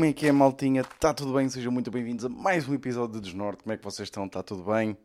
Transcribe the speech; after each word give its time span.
Como 0.00 0.08
é 0.08 0.14
que 0.14 0.26
é, 0.26 0.32
maltinha? 0.32 0.80
Está 0.80 1.12
tudo 1.12 1.34
bem? 1.34 1.46
Sejam 1.50 1.70
muito 1.70 1.90
bem-vindos 1.90 2.24
a 2.24 2.28
mais 2.30 2.66
um 2.66 2.72
episódio 2.72 3.20
de 3.20 3.20
Desnorte. 3.20 3.64
Como 3.64 3.74
é 3.74 3.76
que 3.76 3.84
vocês 3.84 4.06
estão? 4.06 4.24
Está 4.24 4.42
tudo 4.42 4.64
bem? 4.64 4.96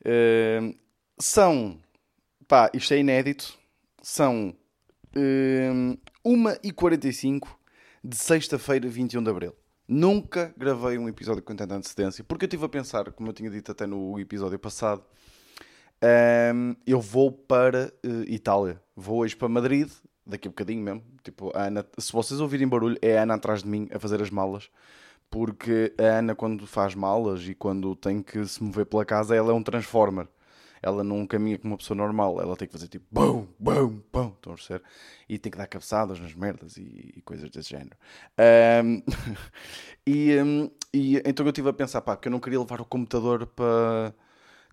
Uh, 0.00 0.78
são, 1.18 1.76
pá, 2.46 2.70
isto 2.72 2.94
é 2.94 3.00
inédito, 3.00 3.58
são 4.00 4.54
uh, 5.16 5.98
1h45 6.24 7.48
de 8.04 8.16
sexta-feira, 8.16 8.88
21 8.88 9.24
de 9.24 9.28
Abril. 9.28 9.56
Nunca 9.88 10.54
gravei 10.56 10.98
um 10.98 11.08
episódio 11.08 11.42
com 11.42 11.56
tanta 11.56 11.74
antecedência, 11.74 12.22
porque 12.22 12.44
eu 12.44 12.46
estive 12.46 12.64
a 12.64 12.68
pensar, 12.68 13.10
como 13.10 13.30
eu 13.30 13.32
tinha 13.32 13.50
dito 13.50 13.72
até 13.72 13.88
no 13.88 14.20
episódio 14.20 14.56
passado, 14.56 15.02
um, 16.54 16.76
eu 16.86 17.00
vou 17.00 17.32
para 17.32 17.92
uh, 18.06 18.22
Itália. 18.28 18.80
Vou 18.94 19.18
hoje 19.18 19.34
para 19.34 19.48
Madrid, 19.48 19.90
daqui 20.28 20.46
a 20.48 20.50
bocadinho 20.50 20.82
mesmo. 20.82 21.02
Tipo, 21.22 21.50
a 21.56 21.64
Ana, 21.64 21.86
se 21.98 22.12
vocês 22.12 22.40
ouvirem 22.40 22.68
barulho, 22.68 22.98
é 23.00 23.18
a 23.18 23.22
Ana 23.22 23.34
atrás 23.34 23.62
de 23.62 23.68
mim 23.68 23.88
a 23.92 23.98
fazer 23.98 24.22
as 24.22 24.30
malas. 24.30 24.70
Porque 25.30 25.92
a 25.98 26.18
Ana, 26.18 26.34
quando 26.34 26.66
faz 26.66 26.94
malas 26.94 27.42
e 27.48 27.54
quando 27.54 27.96
tem 27.96 28.22
que 28.22 28.46
se 28.46 28.62
mover 28.62 28.86
pela 28.86 29.04
casa, 29.04 29.34
ela 29.34 29.50
é 29.50 29.54
um 29.54 29.62
transformer. 29.62 30.28
Ela 30.82 31.02
não 31.02 31.26
caminha 31.26 31.58
como 31.58 31.72
uma 31.74 31.78
pessoa 31.78 31.96
normal. 31.96 32.40
Ela 32.40 32.56
tem 32.56 32.68
que 32.68 32.72
fazer 32.72 32.88
tipo 32.88 33.04
bum, 33.10 33.46
bum, 33.58 34.00
bum. 34.12 34.28
Estão 34.28 34.52
a 34.52 34.56
perceber? 34.56 34.82
E 35.28 35.38
tem 35.38 35.50
que 35.50 35.58
dar 35.58 35.66
cabeçadas 35.66 36.20
nas 36.20 36.34
merdas 36.34 36.76
e, 36.76 37.14
e 37.16 37.22
coisas 37.22 37.50
desse 37.50 37.70
género. 37.70 37.96
Um, 38.84 39.02
e, 40.06 40.36
um, 40.40 40.70
e 40.92 41.16
então 41.24 41.44
eu 41.44 41.50
estive 41.50 41.68
a 41.68 41.72
pensar, 41.72 42.00
pá, 42.00 42.16
que 42.16 42.28
eu 42.28 42.32
não 42.32 42.40
queria 42.40 42.60
levar 42.60 42.80
o 42.80 42.84
computador 42.84 43.46
para 43.46 44.14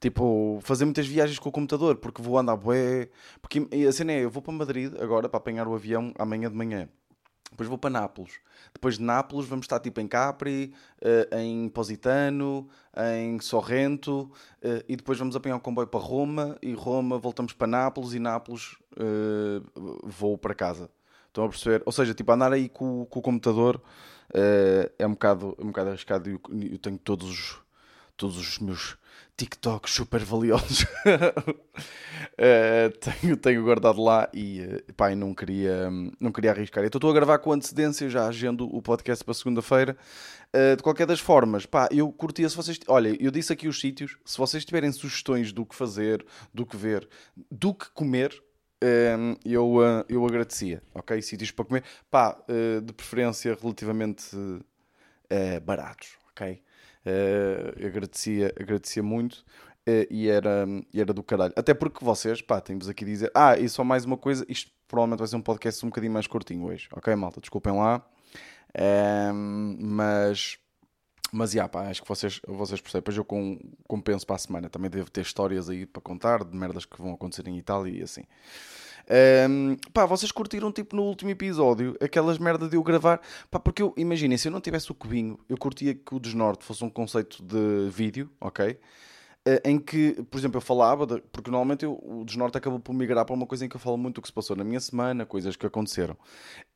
Tipo, 0.06 0.59
fazer 0.61 0.86
muitas 0.86 1.08
viagens 1.08 1.39
com 1.39 1.50
o 1.50 1.52
computador, 1.52 1.95
porque 1.95 2.22
vou 2.22 2.38
andar 2.38 2.56
bué. 2.56 3.09
Porque 3.42 3.67
a 3.88 3.92
cena 3.92 4.11
é, 4.11 4.23
eu 4.23 4.30
vou 4.30 4.39
para 4.39 4.53
Madrid 4.53 4.94
agora 5.02 5.28
para 5.28 5.39
apanhar 5.39 5.67
o 5.67 5.73
avião 5.73 6.14
amanhã 6.20 6.48
de 6.48 6.56
manhã. 6.56 6.88
Depois 7.50 7.67
vou 7.67 7.75
para 7.75 7.89
Nápoles. 7.89 8.33
Depois 8.72 9.00
de 9.00 9.03
Nápoles 9.03 9.48
vamos 9.48 9.64
estar 9.64 9.80
tipo 9.80 10.00
em 10.00 10.08
Capri, 10.08 10.76
uh, 11.02 11.36
em 11.39 11.67
Positano, 11.70 12.70
em 12.95 13.39
Sorrento. 13.39 14.31
Uh, 14.64 14.86
e 14.88 14.95
depois 14.95 15.17
vamos 15.17 15.36
apanhar 15.36 15.56
o 15.56 15.59
comboio 15.59 15.88
para 15.88 16.00
Roma. 16.00 16.56
E 16.61 16.72
Roma 16.76 17.17
voltamos 17.17 17.53
para 17.53 17.66
Nápoles. 17.66 18.14
E 18.14 18.20
Nápoles 18.20 18.73
uh, 19.00 20.03
vou 20.03 20.38
para 20.38 20.53
casa. 20.53 20.88
Estão 21.30 21.45
a 21.45 21.50
perceber? 21.50 21.81
Ou 21.83 21.92
seja, 21.92 22.14
tipo, 22.14 22.31
andar 22.31 22.53
aí 22.53 22.70
com, 22.70 23.08
com 23.08 23.17
o 23.17 23.23
computador 23.23 23.81
é, 24.31 25.08
um 25.08 25.14
bocado, 25.14 25.56
é 25.58 25.64
um 25.64 25.67
bocado 25.70 25.89
arriscado. 25.89 26.30
Eu, 26.30 26.39
eu 26.72 26.78
tenho 26.78 27.00
todos 27.00 27.28
os, 27.28 27.58
todos 28.16 28.38
os 28.38 28.59
meus 28.59 28.98
TikToks 29.38 29.94
super 29.94 30.23
valiosos. 30.23 30.83
uh, 30.83 30.88
tenho, 33.22 33.36
tenho 33.36 33.64
guardado 33.64 34.02
lá 34.02 34.30
e 34.33 34.61
uh, 34.61 34.94
pá, 34.94 35.14
não, 35.14 35.33
queria, 35.33 35.89
não 36.19 36.31
queria 36.31 36.52
arriscar. 36.52 36.86
Então 36.86 36.97
estou 36.97 37.11
a 37.11 37.14
gravar 37.14 37.39
com 37.39 37.52
antecedência, 37.52 38.09
já 38.09 38.27
agendo 38.27 38.73
o 38.73 38.81
podcast 38.81 39.23
para 39.23 39.33
segunda-feira. 39.33 39.97
Uh, 40.55 40.77
de 40.77 40.83
qualquer 40.83 41.05
das 41.05 41.19
formas, 41.19 41.66
pá, 41.66 41.89
eu 41.92 42.09
curtia 42.11 42.47
se 42.47 42.55
vocês. 42.55 42.80
Olha, 42.88 43.16
eu 43.22 43.30
disse 43.30 43.52
aqui 43.52 43.67
os 43.67 43.80
sítios. 43.80 44.17
Se 44.25 44.38
vocês 44.38 44.64
tiverem 44.64 44.92
sugestões 44.92 45.52
do 45.52 45.66
que 45.66 45.75
fazer, 45.75 46.25
do 46.53 46.66
que 46.66 46.77
ver, 46.77 47.08
do 47.52 47.73
que 47.73 47.89
comer, 47.92 48.42
eu, 49.44 49.77
uh, 49.77 50.05
eu 50.08 50.23
agradecia, 50.25 50.81
ok? 50.94 51.20
Sítios 51.20 51.49
para 51.49 51.66
comer, 51.66 51.83
pá, 52.11 52.38
de 52.83 52.94
preferência 52.94 53.58
relativamente 53.59 54.30
baratos, 55.64 56.09
ok? 56.30 56.61
Uh, 57.06 57.86
agradecia, 57.86 58.52
agradecia 58.59 59.03
muito 59.03 59.45
uh, 59.88 60.08
e, 60.09 60.28
era, 60.28 60.66
e 60.94 61.00
era 61.00 61.14
do 61.14 61.22
caralho. 61.22 61.53
Até 61.56 61.73
porque 61.73 62.03
vocês, 62.03 62.42
pá, 62.42 62.60
temos 62.60 62.89
aqui 62.89 63.04
a 63.04 63.08
dizer. 63.08 63.32
Ah, 63.36 63.58
e 63.58 63.70
só 63.70 63.83
mais 63.83 64.05
uma 64.05 64.17
coisa, 64.17 64.45
isto 64.49 64.71
provavelmente 64.88 65.20
vai 65.20 65.27
ser 65.27 65.36
um 65.36 65.42
podcast 65.42 65.86
um 65.86 65.89
bocadinho 65.89 66.14
mais 66.14 66.27
curtinho 66.27 66.66
hoje, 66.66 66.88
ok, 66.92 67.16
malta? 67.16 67.39
Desculpem 67.39 67.73
lá. 67.73 68.05
Uh, 68.76 69.33
mas. 69.33 70.58
Mas, 71.32 71.52
já, 71.52 71.67
pá, 71.67 71.89
acho 71.89 72.02
que 72.02 72.08
vocês, 72.08 72.39
vocês 72.48 72.80
percebem. 72.80 73.02
Depois 73.02 73.17
eu 73.17 73.26
com, 73.26 73.60
compenso 73.87 74.26
para 74.26 74.37
a 74.37 74.39
semana. 74.39 74.70
Também 74.70 74.89
devo 74.89 75.11
ter 75.11 75.22
histórias 75.22 75.70
aí 75.70 75.86
para 75.86 76.02
contar 76.02 76.45
de 76.45 76.55
merdas 76.55 76.86
que 76.86 77.02
vão 77.02 77.14
acontecer 77.14 77.45
em 77.48 77.58
Itália 77.58 77.99
e 77.99 78.02
assim. 78.02 78.23
Um, 79.08 79.76
pá, 79.93 80.05
vocês 80.05 80.32
curtiram 80.32 80.71
tipo 80.71 80.95
no 80.95 81.04
último 81.04 81.30
episódio 81.30 81.95
aquelas 82.02 82.38
merdas 82.39 82.70
de 82.70 82.76
eu 82.76 82.83
gravar. 82.83 83.21
Pá, 83.52 83.60
porque 83.60 83.82
eu, 83.82 83.93
imaginem, 83.95 84.38
se 84.38 84.48
eu 84.48 84.52
não 84.52 84.61
tivesse 84.61 84.92
o 84.92 84.95
cubinho, 84.95 85.39
eu 85.48 85.58
curtia 85.58 85.93
que 85.93 86.16
o 86.16 86.20
Desnorte 86.20 86.66
fosse 86.66 86.83
um 86.83 86.89
conceito 86.89 87.43
de 87.43 87.89
vídeo, 87.89 88.30
ok? 88.42 88.77
Uh, 89.48 89.61
em 89.64 89.77
que, 89.77 90.14
por 90.23 90.39
exemplo, 90.39 90.58
eu 90.58 90.61
falava, 90.61 91.05
de, 91.05 91.21
porque 91.32 91.52
normalmente 91.52 91.86
eu, 91.86 92.02
o 92.04 92.26
Desnorte 92.26 92.58
acabou 92.58 92.80
por 92.80 92.93
migrar 92.93 93.23
para 93.23 93.36
uma 93.36 93.45
coisa 93.45 93.64
em 93.64 93.70
que 93.70 93.76
eu 93.76 93.80
falo 93.80 93.95
muito 93.95 94.17
o 94.17 94.21
que 94.23 94.27
se 94.27 94.33
passou 94.33 94.55
na 94.55 94.64
minha 94.64 94.80
semana, 94.80 95.23
coisas 95.23 95.55
que 95.55 95.67
aconteceram. 95.67 96.17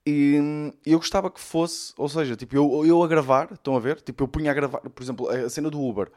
E 0.06 0.72
eu 0.86 1.00
gostava 1.00 1.32
que 1.32 1.40
fosse, 1.40 1.94
ou 1.98 2.08
seja, 2.08 2.36
tipo, 2.36 2.56
eu, 2.56 2.86
eu 2.86 3.04
a 3.04 3.08
gravar, 3.08 3.52
estão 3.52 3.76
a 3.76 3.80
ver? 3.80 4.00
Tipo, 4.02 4.24
eu 4.24 4.28
punha 4.28 4.52
a 4.52 4.54
gravar, 4.54 4.82
por 4.82 5.02
exemplo, 5.02 5.28
a 5.30 5.50
cena 5.50 5.70
do 5.70 5.82
Uber. 5.82 6.12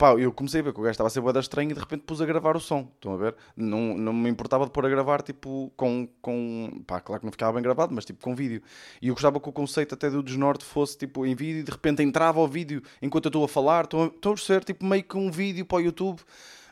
Pá, 0.00 0.14
eu 0.14 0.32
comecei 0.32 0.60
a 0.60 0.62
ver 0.62 0.72
que 0.72 0.80
o 0.80 0.82
gajo 0.82 0.92
estava 0.92 1.08
a 1.08 1.10
ser 1.10 1.20
boeda 1.20 1.40
estranho 1.40 1.72
e 1.72 1.74
de 1.74 1.78
repente 1.78 2.04
pus 2.04 2.22
a 2.22 2.24
gravar 2.24 2.56
o 2.56 2.60
som. 2.60 2.90
Estão 2.94 3.12
a 3.12 3.18
ver? 3.18 3.34
Não, 3.54 3.98
não 3.98 4.14
me 4.14 4.30
importava 4.30 4.64
de 4.64 4.70
pôr 4.70 4.86
a 4.86 4.88
gravar, 4.88 5.20
tipo, 5.20 5.70
com, 5.76 6.08
com. 6.22 6.82
Pá, 6.86 7.02
claro 7.02 7.20
que 7.20 7.26
não 7.26 7.30
ficava 7.30 7.52
bem 7.52 7.62
gravado, 7.62 7.94
mas 7.94 8.06
tipo, 8.06 8.18
com 8.18 8.34
vídeo. 8.34 8.62
E 9.02 9.08
eu 9.08 9.14
gostava 9.14 9.38
que 9.38 9.46
o 9.46 9.52
conceito 9.52 9.94
até 9.94 10.08
do 10.08 10.22
Desnorte 10.22 10.64
fosse, 10.64 10.96
tipo, 10.96 11.26
em 11.26 11.34
vídeo 11.34 11.60
e 11.60 11.62
de 11.64 11.70
repente 11.70 12.02
entrava 12.02 12.40
o 12.40 12.48
vídeo 12.48 12.82
enquanto 13.02 13.26
eu 13.26 13.28
estou 13.28 13.44
a 13.44 13.48
falar. 13.48 13.84
Estão 13.84 14.32
a, 14.32 14.36
ser, 14.38 14.64
tipo, 14.64 14.86
meio 14.86 15.04
que 15.04 15.18
um 15.18 15.30
vídeo 15.30 15.66
para 15.66 15.76
o 15.76 15.80
YouTube, 15.82 16.18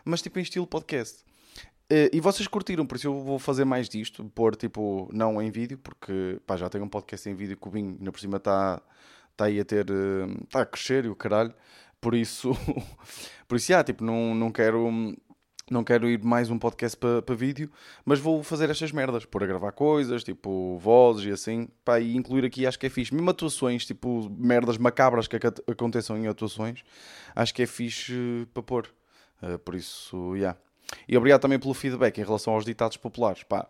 mas 0.07 0.23
tipo 0.23 0.39
em 0.39 0.43
estilo 0.43 0.67
podcast. 0.67 1.23
Uh, 1.93 2.09
e 2.11 2.21
vocês 2.21 2.49
curtiram, 2.49 2.87
por 2.87 2.97
isso 2.97 3.09
eu 3.09 3.21
vou 3.21 3.39
fazer 3.39 3.67
mais 3.67 3.91
disto, 3.91 4.25
pôr 4.35 4.57
tipo, 4.57 5.07
não 5.13 5.41
em 5.43 5.51
vídeo, 5.51 5.77
porque 5.77 6.41
pá, 6.47 6.57
já 6.57 6.71
tenho 6.71 6.85
um 6.85 6.89
podcast 6.89 7.29
em 7.29 7.35
vídeo 7.35 7.59
que 7.59 7.69
o 7.69 7.71
Binho, 7.71 7.95
ainda 7.99 8.11
por 8.11 8.21
cima, 8.21 8.39
está 8.39 8.81
tá 9.37 9.45
aí 9.45 9.61
a 9.61 9.65
ter, 9.67 9.85
está 10.45 10.61
uh, 10.61 10.63
a 10.63 10.67
crescer 10.67 11.05
e 11.05 11.09
o 11.09 11.15
caralho. 11.15 11.53
Por 12.01 12.15
isso, 12.15 12.53
por 13.49 13.57
isso, 13.57 13.69
já, 13.69 13.83
tipo, 13.83 14.05
não, 14.05 14.35
não 14.35 14.53
quero 14.53 15.17
não 15.71 15.85
quero 15.85 16.09
ir 16.09 16.23
mais 16.25 16.51
um 16.51 16.59
podcast 16.59 16.97
para 16.97 17.21
pa 17.21 17.35
vídeo, 17.35 17.71
mas 18.05 18.19
vou 18.19 18.43
fazer 18.43 18.71
estas 18.71 18.91
merdas, 18.91 19.25
pôr 19.25 19.45
a 19.45 19.47
gravar 19.47 19.73
coisas, 19.73 20.25
tipo 20.25 20.79
vozes 20.79 21.27
e 21.27 21.31
assim, 21.31 21.69
pá, 21.85 22.01
e 22.01 22.17
incluir 22.17 22.45
aqui 22.45 22.67
acho 22.67 22.79
que 22.79 22.87
é 22.87 22.91
fixe. 22.91 23.15
Mesmo 23.15 23.29
atuações, 23.31 23.85
tipo 23.85 24.31
merdas 24.31 24.79
macabras 24.79 25.29
que 25.29 25.37
aconteçam 25.37 26.17
em 26.17 26.27
atuações, 26.27 26.83
acho 27.35 27.55
que 27.55 27.63
é 27.63 27.67
fixe 27.67 28.49
para 28.55 28.63
pôr. 28.63 28.89
Uh, 29.43 29.59
por 29.59 29.75
isso, 29.75 30.33
já. 30.33 30.39
Yeah. 30.39 30.59
E 31.07 31.17
obrigado 31.17 31.43
também 31.43 31.59
pelo 31.59 31.75
feedback 31.75 32.19
em 32.19 32.25
relação 32.25 32.55
aos 32.55 32.65
ditados 32.65 32.97
populares, 32.97 33.43
pá. 33.43 33.69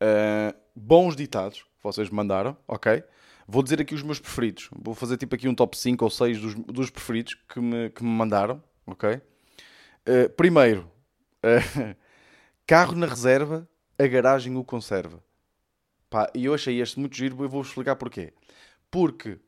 Uh, 0.00 0.54
bons 0.76 1.16
ditados 1.16 1.64
vocês 1.82 2.10
mandaram, 2.10 2.56
ok? 2.66 3.02
Vou 3.50 3.62
dizer 3.62 3.80
aqui 3.80 3.94
os 3.94 4.02
meus 4.02 4.20
preferidos. 4.20 4.68
Vou 4.78 4.94
fazer 4.94 5.16
tipo 5.16 5.34
aqui 5.34 5.48
um 5.48 5.54
top 5.54 5.74
5 5.74 6.04
ou 6.04 6.10
6 6.10 6.38
dos, 6.38 6.54
dos 6.54 6.90
preferidos 6.90 7.34
que 7.48 7.58
me, 7.58 7.88
que 7.88 8.04
me 8.04 8.10
mandaram, 8.10 8.62
ok? 8.86 9.14
Uh, 9.14 10.28
primeiro, 10.36 10.82
uh, 11.42 11.96
carro 12.66 12.94
na 12.94 13.06
reserva, 13.06 13.66
a 13.98 14.06
garagem 14.06 14.54
o 14.54 14.62
conserva. 14.62 15.24
Pá, 16.10 16.30
e 16.34 16.44
eu 16.44 16.52
achei 16.52 16.78
este 16.78 17.00
muito 17.00 17.16
giro, 17.16 17.42
eu 17.42 17.48
vou 17.48 17.62
explicar 17.62 17.96
porquê. 17.96 18.34
Porque 18.90 19.38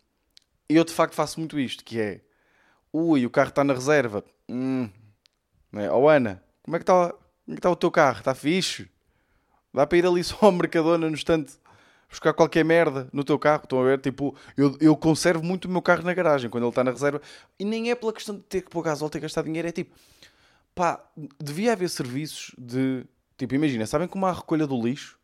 eu 0.66 0.82
de 0.82 0.94
facto 0.94 1.14
faço 1.14 1.38
muito 1.38 1.60
isto, 1.60 1.84
que 1.84 2.00
é... 2.00 2.22
Ui, 2.90 3.26
o 3.26 3.30
carro 3.30 3.50
está 3.50 3.62
na 3.62 3.74
reserva. 3.74 4.24
Hum, 4.48 4.88
não 5.70 5.80
é? 5.82 5.92
Oh 5.92 6.08
Ana, 6.08 6.42
como 6.62 6.74
é 6.74 6.78
que 6.78 6.84
está, 6.84 7.14
é 7.48 7.52
está 7.52 7.70
o 7.70 7.76
teu 7.76 7.90
carro? 7.90 8.20
Está 8.20 8.34
fixe? 8.34 8.90
Dá 9.74 9.86
para 9.86 9.98
ir 9.98 10.06
ali 10.06 10.24
só 10.24 10.38
ao 10.40 10.52
Mercadona 10.52 11.06
no 11.06 11.14
instante 11.14 11.60
buscar 12.10 12.34
qualquer 12.34 12.64
merda 12.64 13.08
no 13.12 13.24
teu 13.24 13.38
carro. 13.38 13.62
Estão 13.62 13.80
a 13.80 13.84
ver? 13.84 14.00
Tipo, 14.00 14.34
eu, 14.56 14.76
eu 14.80 14.96
conservo 14.96 15.42
muito 15.42 15.66
o 15.66 15.70
meu 15.70 15.80
carro 15.80 16.02
na 16.02 16.12
garagem 16.12 16.50
quando 16.50 16.64
ele 16.64 16.70
está 16.70 16.82
na 16.82 16.90
reserva. 16.90 17.22
E 17.58 17.64
nem 17.64 17.90
é 17.90 17.94
pela 17.94 18.12
questão 18.12 18.34
de 18.34 18.42
ter 18.42 18.62
que 18.62 18.70
pôr 18.70 18.82
gasóleo, 18.82 19.10
ter 19.10 19.18
que 19.18 19.22
gastar 19.22 19.42
dinheiro. 19.42 19.68
É 19.68 19.72
tipo, 19.72 19.94
pá, 20.74 21.02
devia 21.40 21.72
haver 21.72 21.88
serviços 21.88 22.52
de. 22.58 23.06
Tipo, 23.38 23.54
imagina, 23.54 23.86
sabem 23.86 24.08
como 24.08 24.26
há 24.26 24.30
a 24.30 24.34
recolha 24.34 24.66
do 24.66 24.80
lixo? 24.80 25.18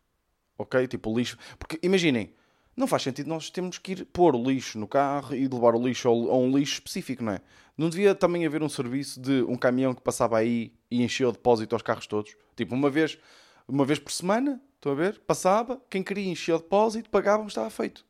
Ok? 0.57 0.87
Tipo, 0.87 1.11
o 1.11 1.17
lixo. 1.17 1.37
Porque 1.59 1.77
imaginem, 1.83 2.33
não 2.75 2.87
faz 2.87 3.03
sentido 3.03 3.27
nós 3.27 3.49
temos 3.49 3.77
que 3.77 3.91
ir 3.91 4.05
pôr 4.05 4.35
o 4.35 4.43
lixo 4.43 4.79
no 4.79 4.87
carro 4.87 5.35
e 5.35 5.47
levar 5.47 5.75
o 5.75 5.85
lixo 5.85 6.07
a 6.07 6.37
um 6.37 6.57
lixo 6.57 6.75
específico, 6.75 7.23
não 7.23 7.33
é? 7.33 7.41
Não 7.77 7.89
devia 7.89 8.15
também 8.15 8.45
haver 8.45 8.63
um 8.63 8.69
serviço 8.69 9.19
de 9.19 9.43
um 9.43 9.55
caminhão 9.55 9.93
que 9.93 10.01
passava 10.01 10.37
aí 10.37 10.73
e 10.89 11.03
enchia 11.03 11.29
o 11.29 11.31
depósito 11.31 11.75
aos 11.75 11.83
carros 11.83 12.07
todos? 12.07 12.35
Tipo, 12.55 12.73
uma 12.73 12.89
vez, 12.89 13.19
uma 13.67 13.85
vez 13.85 13.99
por 13.99 14.11
semana, 14.11 14.59
Estão 14.77 14.91
a 14.91 14.95
ver? 14.95 15.19
Passava, 15.25 15.81
quem 15.89 16.03
queria 16.03 16.29
encher 16.29 16.53
o 16.53 16.59
depósito, 16.59 17.09
pagávamos, 17.09 17.51
estava 17.51 17.69
feito. 17.69 18.05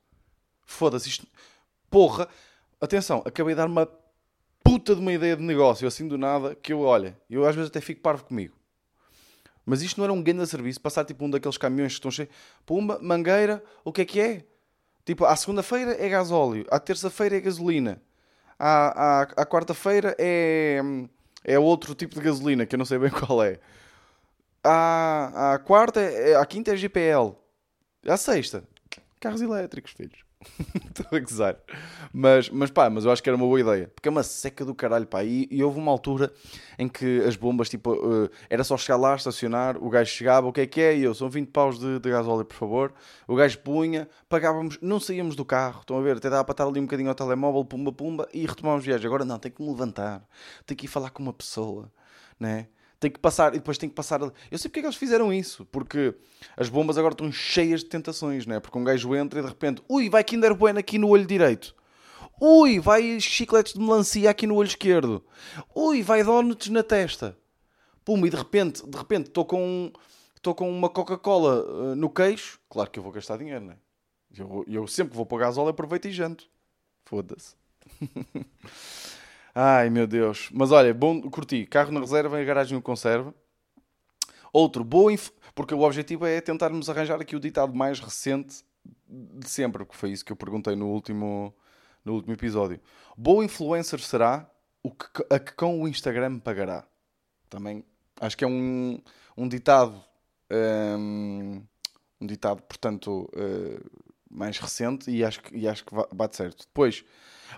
Foda-se 0.65 1.09
isto. 1.09 1.25
Porra, 1.89 2.27
atenção, 2.79 3.23
acabei 3.25 3.53
de 3.53 3.57
dar 3.57 3.67
uma 3.67 3.89
puta 4.63 4.93
de 4.93 4.99
uma 4.99 5.13
ideia 5.13 5.35
de 5.35 5.43
negócio 5.43 5.87
assim 5.87 6.07
do 6.07 6.17
nada 6.17 6.53
que 6.55 6.73
eu, 6.73 6.81
olha, 6.81 7.17
eu 7.29 7.45
às 7.47 7.55
vezes 7.55 7.69
até 7.69 7.79
fico 7.79 8.01
parvo 8.01 8.25
comigo. 8.25 8.53
Mas 9.65 9.81
isto 9.81 9.97
não 9.97 10.03
era 10.03 10.13
um 10.13 10.21
grande 10.21 10.45
serviço, 10.45 10.79
passar 10.81 11.05
tipo 11.05 11.23
um 11.23 11.29
daqueles 11.29 11.57
caminhões 11.57 11.93
que 11.93 11.99
estão 11.99 12.11
cheios. 12.11 12.29
Pumba, 12.65 12.99
mangueira, 13.01 13.63
o 13.83 13.91
que 13.91 14.01
é 14.01 14.05
que 14.05 14.19
é? 14.19 14.45
Tipo, 15.05 15.23
à 15.23 15.35
segunda-feira 15.37 15.95
é 16.03 16.09
gasóleo, 16.09 16.65
à 16.69 16.79
terça-feira 16.79 17.37
é 17.37 17.39
gasolina, 17.39 18.01
à, 18.59 19.21
à, 19.21 19.21
à 19.21 19.45
quarta-feira 19.45 20.13
é, 20.19 20.81
é 21.45 21.57
outro 21.57 21.95
tipo 21.95 22.15
de 22.15 22.21
gasolina 22.21 22.65
que 22.65 22.75
eu 22.75 22.77
não 22.77 22.85
sei 22.85 22.99
bem 22.99 23.09
qual 23.11 23.41
é 23.41 23.57
à, 24.63 25.53
à 25.53 25.59
quarta, 25.59 26.01
é, 26.01 26.35
à 26.35 26.45
quinta 26.45 26.71
é 26.71 26.77
GPL. 26.77 27.35
À 28.05 28.17
sexta, 28.17 28.63
carros 29.19 29.41
elétricos, 29.41 29.91
filhos. 29.91 30.27
Estou 30.75 31.17
a 31.17 31.19
gozar. 31.19 31.57
Mas, 32.13 32.49
mas 32.49 32.69
pá, 32.69 32.89
mas 32.89 33.05
eu 33.05 33.11
acho 33.11 33.21
que 33.21 33.29
era 33.29 33.35
uma 33.35 33.45
boa 33.45 33.59
ideia. 33.59 33.91
Porque 33.93 34.07
é 34.07 34.11
uma 34.11 34.23
seca 34.23 34.63
do 34.63 34.73
caralho, 34.73 35.05
pá. 35.05 35.23
E, 35.23 35.47
e 35.49 35.63
houve 35.63 35.79
uma 35.79 35.91
altura 35.91 36.31
em 36.77 36.87
que 36.87 37.21
as 37.21 37.35
bombas, 37.35 37.69
tipo, 37.69 37.93
uh, 37.93 38.29
era 38.49 38.63
só 38.63 38.77
chegar 38.77 38.97
lá, 38.97 39.15
estacionar, 39.15 39.77
o 39.77 39.89
gajo 39.89 40.11
chegava, 40.11 40.47
o 40.47 40.53
que 40.53 40.61
é 40.61 40.67
que 40.67 40.81
é? 40.81 40.97
E 40.97 41.03
eu, 41.03 41.13
são 41.13 41.29
20 41.29 41.49
paus 41.49 41.79
de, 41.79 41.99
de 41.99 42.09
gasóleo, 42.09 42.45
por 42.45 42.55
favor. 42.55 42.93
O 43.27 43.35
gajo 43.35 43.57
punha, 43.59 44.07
pagávamos, 44.29 44.77
não 44.81 44.99
saíamos 44.99 45.35
do 45.35 45.43
carro, 45.43 45.81
estão 45.81 45.97
a 45.97 46.01
ver? 46.01 46.17
Até 46.17 46.29
dava 46.29 46.43
para 46.43 46.53
estar 46.53 46.65
ali 46.65 46.79
um 46.79 46.83
bocadinho 46.83 47.09
ao 47.09 47.15
telemóvel, 47.15 47.65
pumba, 47.65 47.91
pumba, 47.91 48.27
e 48.33 48.45
retomávamos 48.45 48.85
viagem. 48.85 49.07
Agora 49.07 49.25
não, 49.25 49.39
tem 49.39 49.51
que 49.51 49.61
me 49.61 49.69
levantar, 49.69 50.23
tem 50.65 50.77
que 50.77 50.85
ir 50.85 50.89
falar 50.89 51.09
com 51.09 51.23
uma 51.23 51.33
pessoa, 51.33 51.91
né? 52.39 52.67
Tem 52.99 53.11
que 53.11 53.19
passar 53.19 53.53
e 53.53 53.57
depois 53.57 53.77
tem 53.77 53.89
que 53.89 53.95
passar. 53.95 54.21
Eu 54.21 54.57
sei 54.57 54.69
porque 54.69 54.79
é 54.79 54.81
que 54.81 54.87
eles 54.87 54.95
fizeram 54.95 55.31
isso, 55.31 55.65
porque 55.65 56.15
as 56.55 56.69
bombas 56.69 56.97
agora 56.97 57.13
estão 57.13 57.31
cheias 57.31 57.81
de 57.81 57.87
tentações, 57.87 58.45
né? 58.45 58.59
Porque 58.59 58.77
um 58.77 58.83
gajo 58.83 59.15
entra 59.15 59.39
e 59.39 59.43
de 59.43 59.47
repente, 59.47 59.81
ui, 59.87 60.09
vai 60.09 60.23
Kinder 60.23 60.55
Bueno 60.55 60.79
aqui 60.79 60.97
no 60.97 61.09
olho 61.09 61.25
direito. 61.25 61.75
Ui, 62.39 62.79
vai 62.79 63.19
chicletes 63.19 63.73
de 63.73 63.79
melancia 63.79 64.29
aqui 64.29 64.45
no 64.45 64.55
olho 64.55 64.67
esquerdo. 64.67 65.23
Ui, 65.75 66.03
vai 66.03 66.23
donuts 66.23 66.69
na 66.69 66.83
testa. 66.83 67.37
Pum, 68.05 68.25
e 68.25 68.29
de 68.29 68.37
repente, 68.37 68.87
de 68.87 68.97
repente 68.97 69.27
estou 69.27 69.45
com 69.45 69.91
estou 70.35 70.55
com 70.55 70.69
uma 70.69 70.89
Coca-Cola 70.89 71.63
uh, 71.65 71.95
no 71.95 72.09
queixo. 72.09 72.59
Claro 72.69 72.89
que 72.89 72.99
eu 72.99 73.03
vou 73.03 73.11
gastar 73.11 73.37
dinheiro, 73.37 73.65
né? 73.65 73.77
Eu, 74.35 74.63
eu 74.67 74.87
sempre 74.87 75.11
que 75.11 75.17
vou 75.17 75.25
para 75.25 75.35
o 75.35 75.39
gasóleo 75.39 75.69
aproveito 75.69 76.07
e 76.07 76.11
janto. 76.11 76.47
Foda-se. 77.05 77.55
Ai 79.59 79.89
meu 79.89 80.05
Deus. 80.05 80.51
Mas 80.53 80.71
olha, 80.71 80.93
bom, 80.93 81.19
curti. 81.31 81.65
Carro 81.65 81.91
na 81.91 81.99
reserva 81.99 82.37
e 82.37 82.43
a 82.43 82.45
garagem 82.45 82.75
no 82.75 82.81
conserva. 82.81 83.33
Outro, 84.53 84.83
boa. 84.83 85.11
Inf... 85.11 85.31
Porque 85.55 85.73
o 85.73 85.81
objetivo 85.81 86.27
é 86.27 86.39
tentarmos 86.39 86.87
arranjar 86.91 87.19
aqui 87.19 87.35
o 87.35 87.39
ditado 87.39 87.73
mais 87.73 87.99
recente 87.99 88.63
de 89.07 89.49
sempre, 89.49 89.83
porque 89.83 89.97
foi 89.97 90.11
isso 90.11 90.23
que 90.23 90.31
eu 90.31 90.35
perguntei 90.35 90.75
no 90.75 90.87
último, 90.89 91.55
no 92.05 92.13
último 92.13 92.35
episódio. 92.35 92.79
Boa 93.17 93.43
influencer 93.43 93.99
será 93.99 94.47
o 94.83 94.91
que, 94.91 95.07
a 95.27 95.39
que 95.39 95.53
com 95.53 95.81
o 95.81 95.87
Instagram 95.87 96.37
pagará. 96.37 96.85
Também 97.49 97.83
acho 98.21 98.37
que 98.37 98.43
é 98.43 98.47
um, 98.47 99.01
um 99.35 99.47
ditado. 99.47 99.99
Um, 100.51 101.63
um 102.21 102.27
ditado, 102.27 102.61
portanto, 102.61 103.27
uh, 103.33 104.01
mais 104.29 104.59
recente 104.59 105.09
e 105.09 105.25
acho 105.25 105.41
que, 105.41 105.57
e 105.57 105.67
acho 105.67 105.83
que 105.83 105.95
bate 106.13 106.35
certo. 106.35 106.67
Depois, 106.67 107.03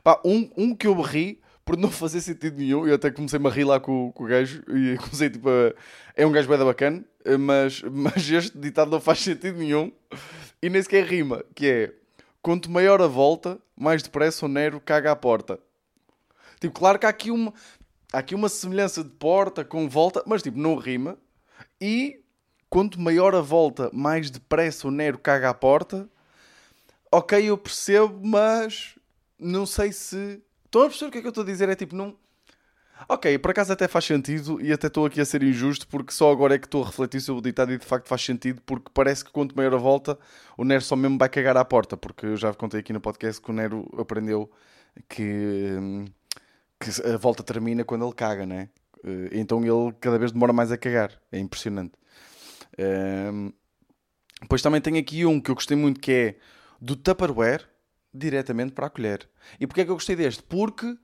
pá, 0.01 0.21
um, 0.23 0.49
um 0.55 0.73
que 0.73 0.87
eu 0.87 0.95
berri 0.95 1.41
por 1.69 1.77
não 1.77 1.91
fazer 1.91 2.19
sentido 2.19 2.57
nenhum. 2.57 2.87
Eu 2.87 2.95
até 2.95 3.11
comecei-me 3.11 3.45
a 3.45 3.51
rir 3.51 3.63
lá 3.63 3.79
com, 3.79 4.11
com 4.11 4.23
o 4.23 4.27
gajo 4.27 4.63
e 4.69 4.97
comecei 4.97 5.29
tipo 5.29 5.47
a... 5.47 5.71
É 6.15 6.25
um 6.25 6.31
gajo 6.31 6.49
bem 6.49 6.57
bacana, 6.57 7.05
mas, 7.39 7.83
mas 7.93 8.27
este 8.27 8.57
ditado 8.57 8.89
não 8.89 8.99
faz 8.99 9.19
sentido 9.19 9.59
nenhum 9.59 9.91
e 10.63 10.67
nem 10.67 10.81
sequer 10.81 11.05
rima, 11.05 11.45
que 11.53 11.67
é 11.67 11.93
quanto 12.41 12.71
maior 12.71 13.03
a 13.03 13.07
volta, 13.07 13.59
mais 13.77 14.01
depressa 14.01 14.47
o 14.47 14.49
Nero 14.49 14.81
caga 14.81 15.11
à 15.11 15.15
porta. 15.15 15.59
Tipo, 16.59 16.73
claro 16.73 16.97
que 16.97 17.05
há 17.05 17.09
aqui 17.09 17.29
uma, 17.29 17.53
há 18.11 18.17
aqui 18.17 18.33
uma 18.33 18.49
semelhança 18.49 19.03
de 19.03 19.11
porta 19.11 19.63
com 19.63 19.87
volta, 19.87 20.23
mas 20.25 20.41
tipo, 20.41 20.57
não 20.57 20.75
rima. 20.75 21.19
E 21.79 22.23
quanto 22.67 22.99
maior 22.99 23.35
a 23.35 23.41
volta, 23.41 23.91
mais 23.93 24.31
depressa 24.31 24.87
o 24.87 24.91
Nero 24.91 25.19
caga 25.19 25.51
à 25.51 25.53
porta. 25.53 26.09
Ok, 27.11 27.47
eu 27.47 27.59
percebo, 27.59 28.19
mas 28.23 28.95
não 29.37 29.67
sei 29.67 29.91
se 29.91 30.41
Estão 30.69 30.83
a 30.83 30.85
perceber 30.85 31.09
o 31.09 31.11
que 31.11 31.17
é 31.17 31.21
que 31.21 31.27
eu 31.27 31.29
estou 31.29 31.43
a 31.43 31.47
dizer? 31.47 31.67
É 31.67 31.73
tipo, 31.73 31.95
não. 31.95 32.15
Ok, 33.07 33.39
por 33.39 33.49
acaso 33.49 33.73
até 33.73 33.87
faz 33.87 34.05
sentido 34.05 34.61
e 34.61 34.71
até 34.71 34.85
estou 34.85 35.03
aqui 35.03 35.19
a 35.19 35.25
ser 35.25 35.41
injusto 35.41 35.87
porque 35.87 36.11
só 36.13 36.31
agora 36.31 36.53
é 36.55 36.59
que 36.59 36.67
estou 36.67 36.83
a 36.83 36.85
refletir 36.85 37.21
sobre 37.21 37.39
o 37.39 37.41
ditado 37.41 37.71
e 37.71 37.77
de 37.77 37.85
facto 37.85 38.07
faz 38.07 38.23
sentido 38.23 38.61
porque 38.65 38.91
parece 38.93 39.25
que 39.25 39.31
quanto 39.31 39.55
maior 39.55 39.73
a 39.73 39.77
volta 39.77 40.19
o 40.57 40.65
Nero 40.65 40.83
só 40.83 40.95
mesmo 40.97 41.17
vai 41.17 41.29
cagar 41.29 41.55
à 41.55 41.63
porta 41.63 41.95
porque 41.95 42.25
eu 42.25 42.35
já 42.37 42.53
contei 42.53 42.81
aqui 42.81 42.91
no 42.91 42.99
podcast 42.99 43.41
que 43.41 43.49
o 43.49 43.53
Nero 43.53 43.89
aprendeu 43.97 44.51
que, 45.07 45.77
que 46.79 46.89
a 47.07 47.17
volta 47.17 47.41
termina 47.41 47.85
quando 47.85 48.05
ele 48.05 48.13
caga, 48.13 48.45
né? 48.45 48.69
Eh, 49.03 49.29
então 49.31 49.61
ele 49.63 49.95
cada 50.01 50.19
vez 50.19 50.31
demora 50.33 50.51
mais 50.51 50.71
a 50.71 50.77
cagar, 50.77 51.11
é 51.31 51.39
impressionante. 51.39 51.93
Um, 52.77 53.51
depois 54.41 54.61
também 54.61 54.81
tem 54.81 54.97
aqui 54.97 55.25
um 55.25 55.39
que 55.39 55.51
eu 55.51 55.55
gostei 55.55 55.77
muito 55.77 55.99
que 56.01 56.11
é 56.11 56.35
do 56.81 56.95
Tupperware 56.97 57.68
diretamente 58.13 58.73
para 58.73 58.87
a 58.87 58.89
colher. 58.89 59.29
E 59.59 59.67
porquê 59.67 59.81
é 59.81 59.85
que 59.85 59.91
eu 59.91 59.95
gostei 59.95 60.15
deste? 60.15 60.43
Porque 60.43 60.97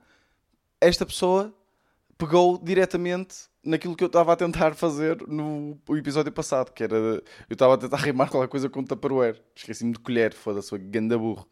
esta 0.80 1.06
pessoa 1.06 1.54
pegou 2.18 2.58
diretamente 2.58 3.46
naquilo 3.62 3.96
que 3.96 4.04
eu 4.04 4.06
estava 4.06 4.32
a 4.32 4.36
tentar 4.36 4.74
fazer 4.74 5.20
no 5.26 5.78
episódio 5.90 6.32
passado, 6.32 6.72
que 6.72 6.82
era 6.82 6.96
eu 6.96 7.22
estava 7.50 7.74
a 7.74 7.78
tentar 7.78 7.96
rimar 7.96 8.30
qualquer 8.30 8.48
coisa 8.48 8.68
com 8.68 8.82
Tupperware. 8.82 9.40
Esqueci-me 9.54 9.92
de 9.92 9.98
colher, 9.98 10.32
foda-se, 10.32 10.70
foi 10.70 10.78
ganda 10.78 11.18
burro. 11.18 11.46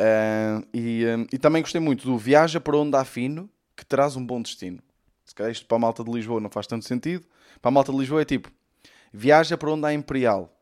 Uh, 0.00 0.64
e, 0.72 1.04
um, 1.06 1.26
e 1.32 1.38
também 1.38 1.62
gostei 1.62 1.80
muito 1.80 2.06
do 2.06 2.16
Viaja 2.16 2.60
para 2.60 2.76
onde 2.76 2.96
há 2.96 3.04
fino, 3.04 3.50
que 3.76 3.84
traz 3.84 4.14
um 4.14 4.24
bom 4.24 4.40
destino. 4.40 4.80
Se 5.24 5.34
calhar 5.34 5.50
isto 5.50 5.66
para 5.66 5.76
a 5.76 5.80
malta 5.80 6.04
de 6.04 6.10
Lisboa 6.10 6.40
não 6.40 6.50
faz 6.50 6.66
tanto 6.66 6.84
sentido. 6.84 7.26
Para 7.60 7.70
a 7.70 7.72
malta 7.72 7.92
de 7.92 7.98
Lisboa 7.98 8.22
é 8.22 8.24
tipo 8.24 8.50
Viaja 9.12 9.56
para 9.56 9.70
onde 9.70 9.86
há 9.86 9.92
Imperial, 9.92 10.54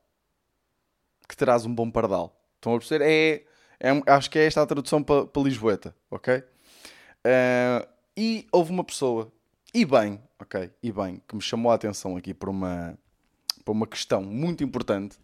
que 1.29 1.37
traz 1.37 1.67
um 1.67 1.75
bom 1.75 1.91
pardal. 1.91 2.35
Estão 2.57 2.75
a 2.75 2.79
perceber? 2.79 3.05
É 3.05 3.46
é, 3.81 3.91
acho 4.07 4.31
que 4.31 4.39
é 4.39 4.47
esta 4.47 4.63
a 4.63 4.67
tradução 4.67 5.03
para, 5.03 5.27
para 5.27 5.43
Lisboeta, 5.43 5.95
ok? 6.11 6.39
Uh, 6.39 7.87
e 8.17 8.47
houve 8.51 8.71
uma 8.71 8.85
pessoa, 8.85 9.31
e 9.75 9.85
bem, 9.85 10.21
ok, 10.39 10.71
e 10.83 10.93
bem, 10.93 11.21
que 11.29 11.35
me 11.35 11.43
chamou 11.43 11.71
a 11.71 11.75
atenção 11.75 12.17
aqui 12.17 12.33
para 12.33 12.49
uma, 12.49 12.99
para 13.65 13.73
uma 13.73 13.87
questão 13.87 14.23
muito 14.23 14.65
importante, 14.65 15.19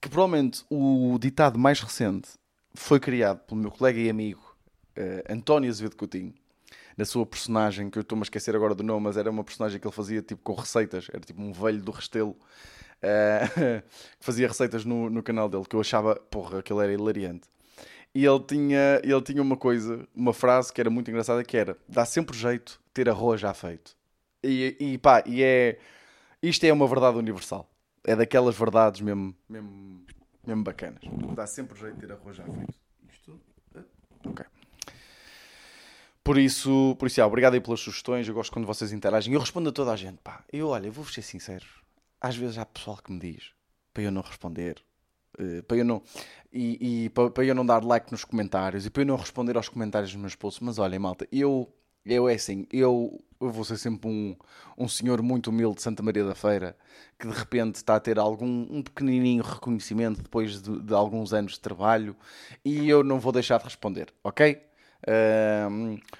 que 0.00 0.08
provavelmente 0.08 0.64
o 0.70 1.18
ditado 1.18 1.58
mais 1.58 1.80
recente 1.80 2.30
foi 2.74 3.00
criado 3.00 3.40
pelo 3.40 3.60
meu 3.60 3.70
colega 3.70 3.98
e 3.98 4.08
amigo 4.08 4.56
uh, 4.96 5.32
António 5.32 5.68
Azevedo 5.68 5.96
Coutinho, 5.96 6.34
na 6.96 7.04
sua 7.04 7.26
personagem, 7.26 7.90
que 7.90 7.98
eu 7.98 8.02
estou-me 8.02 8.22
a 8.22 8.24
esquecer 8.24 8.54
agora 8.54 8.74
do 8.74 8.84
nome, 8.84 9.04
mas 9.04 9.16
era 9.16 9.30
uma 9.30 9.42
personagem 9.42 9.80
que 9.80 9.86
ele 9.86 9.94
fazia 9.94 10.22
tipo 10.22 10.42
com 10.42 10.54
receitas, 10.54 11.08
era 11.12 11.20
tipo 11.20 11.40
um 11.42 11.52
velho 11.52 11.80
do 11.80 11.90
Restelo, 11.90 12.30
uh, 12.30 13.82
que 14.20 14.24
fazia 14.24 14.46
receitas 14.46 14.84
no, 14.84 15.10
no 15.10 15.22
canal 15.22 15.48
dele, 15.48 15.64
que 15.68 15.74
eu 15.74 15.80
achava, 15.80 16.14
porra, 16.14 16.60
aquele 16.60 16.80
era 16.80 16.92
hilariante 16.92 17.48
e 18.14 18.24
ele 18.24 18.40
tinha, 18.40 19.00
ele 19.04 19.22
tinha 19.22 19.40
uma 19.40 19.56
coisa, 19.56 20.06
uma 20.14 20.32
frase 20.32 20.72
que 20.72 20.80
era 20.80 20.90
muito 20.90 21.10
engraçada, 21.10 21.44
que 21.44 21.56
era 21.56 21.76
dá 21.88 22.04
sempre 22.04 22.36
jeito 22.36 22.80
ter 22.92 23.08
arroz 23.08 23.40
já 23.40 23.54
feito. 23.54 23.96
E, 24.42 24.76
e 24.80 24.98
pá, 24.98 25.22
e 25.26 25.42
é... 25.42 25.78
Isto 26.42 26.64
é 26.64 26.72
uma 26.72 26.86
verdade 26.88 27.18
universal. 27.18 27.70
É 28.02 28.16
daquelas 28.16 28.56
verdades 28.56 29.00
mesmo, 29.02 29.34
mesmo, 29.48 30.06
mesmo 30.46 30.64
bacanas. 30.64 31.02
Dá 31.34 31.46
sempre 31.46 31.78
jeito 31.78 31.98
ter 31.98 32.10
arroz 32.10 32.36
já 32.36 32.44
feito. 32.44 32.74
Isto... 33.08 33.40
Eh, 33.74 33.82
ok. 34.24 34.46
Por 36.24 36.38
isso, 36.38 36.96
por 36.98 37.06
isso, 37.06 37.22
obrigado 37.22 37.54
aí 37.54 37.60
pelas 37.60 37.80
sugestões. 37.80 38.26
Eu 38.26 38.34
gosto 38.34 38.52
quando 38.52 38.66
vocês 38.66 38.92
interagem. 38.92 39.34
Eu 39.34 39.40
respondo 39.40 39.68
a 39.68 39.72
toda 39.72 39.92
a 39.92 39.96
gente. 39.96 40.18
Pá, 40.24 40.42
eu, 40.50 40.68
olha, 40.68 40.90
vou-vos 40.90 41.12
ser 41.12 41.22
sincero. 41.22 41.66
Às 42.20 42.36
vezes 42.36 42.56
há 42.56 42.64
pessoal 42.64 42.96
que 42.96 43.12
me 43.12 43.18
diz 43.18 43.52
para 43.92 44.04
eu 44.04 44.10
não 44.10 44.22
responder 44.22 44.82
Uh, 45.38 45.62
para 45.62 45.76
eu 45.76 45.84
não 45.84 46.02
e, 46.52 47.04
e 47.04 47.08
para, 47.10 47.30
para, 47.30 47.44
eu 47.44 47.54
não 47.54 47.64
dar 47.64 47.84
like 47.84 48.10
nos 48.10 48.24
comentários 48.24 48.84
e 48.84 48.90
para 48.90 49.02
eu 49.02 49.06
não 49.06 49.16
responder 49.16 49.56
aos 49.56 49.68
comentários 49.68 50.10
dos 50.10 50.20
meus 50.20 50.34
posts, 50.34 50.60
mas 50.60 50.78
olhem, 50.78 50.98
malta, 50.98 51.26
eu 51.30 51.72
eu 52.04 52.28
é 52.28 52.34
assim, 52.34 52.66
eu, 52.72 53.22
eu 53.40 53.50
vou 53.50 53.64
ser 53.64 53.76
sempre 53.76 54.08
um, 54.08 54.34
um 54.76 54.88
senhor 54.88 55.22
muito 55.22 55.50
humilde 55.50 55.76
de 55.76 55.82
Santa 55.82 56.02
Maria 56.02 56.24
da 56.24 56.34
Feira 56.34 56.76
que 57.18 57.28
de 57.28 57.34
repente 57.34 57.76
está 57.76 57.96
a 57.96 58.00
ter 58.00 58.18
algum 58.18 58.66
um 58.70 58.82
pequenininho 58.82 59.42
reconhecimento 59.42 60.22
depois 60.22 60.62
de, 60.62 60.80
de 60.80 60.94
alguns 60.94 61.32
anos 61.32 61.52
de 61.52 61.60
trabalho 61.60 62.16
e 62.64 62.88
eu 62.88 63.04
não 63.04 63.20
vou 63.20 63.32
deixar 63.32 63.58
de 63.58 63.64
responder, 63.64 64.12
ok? 64.24 64.60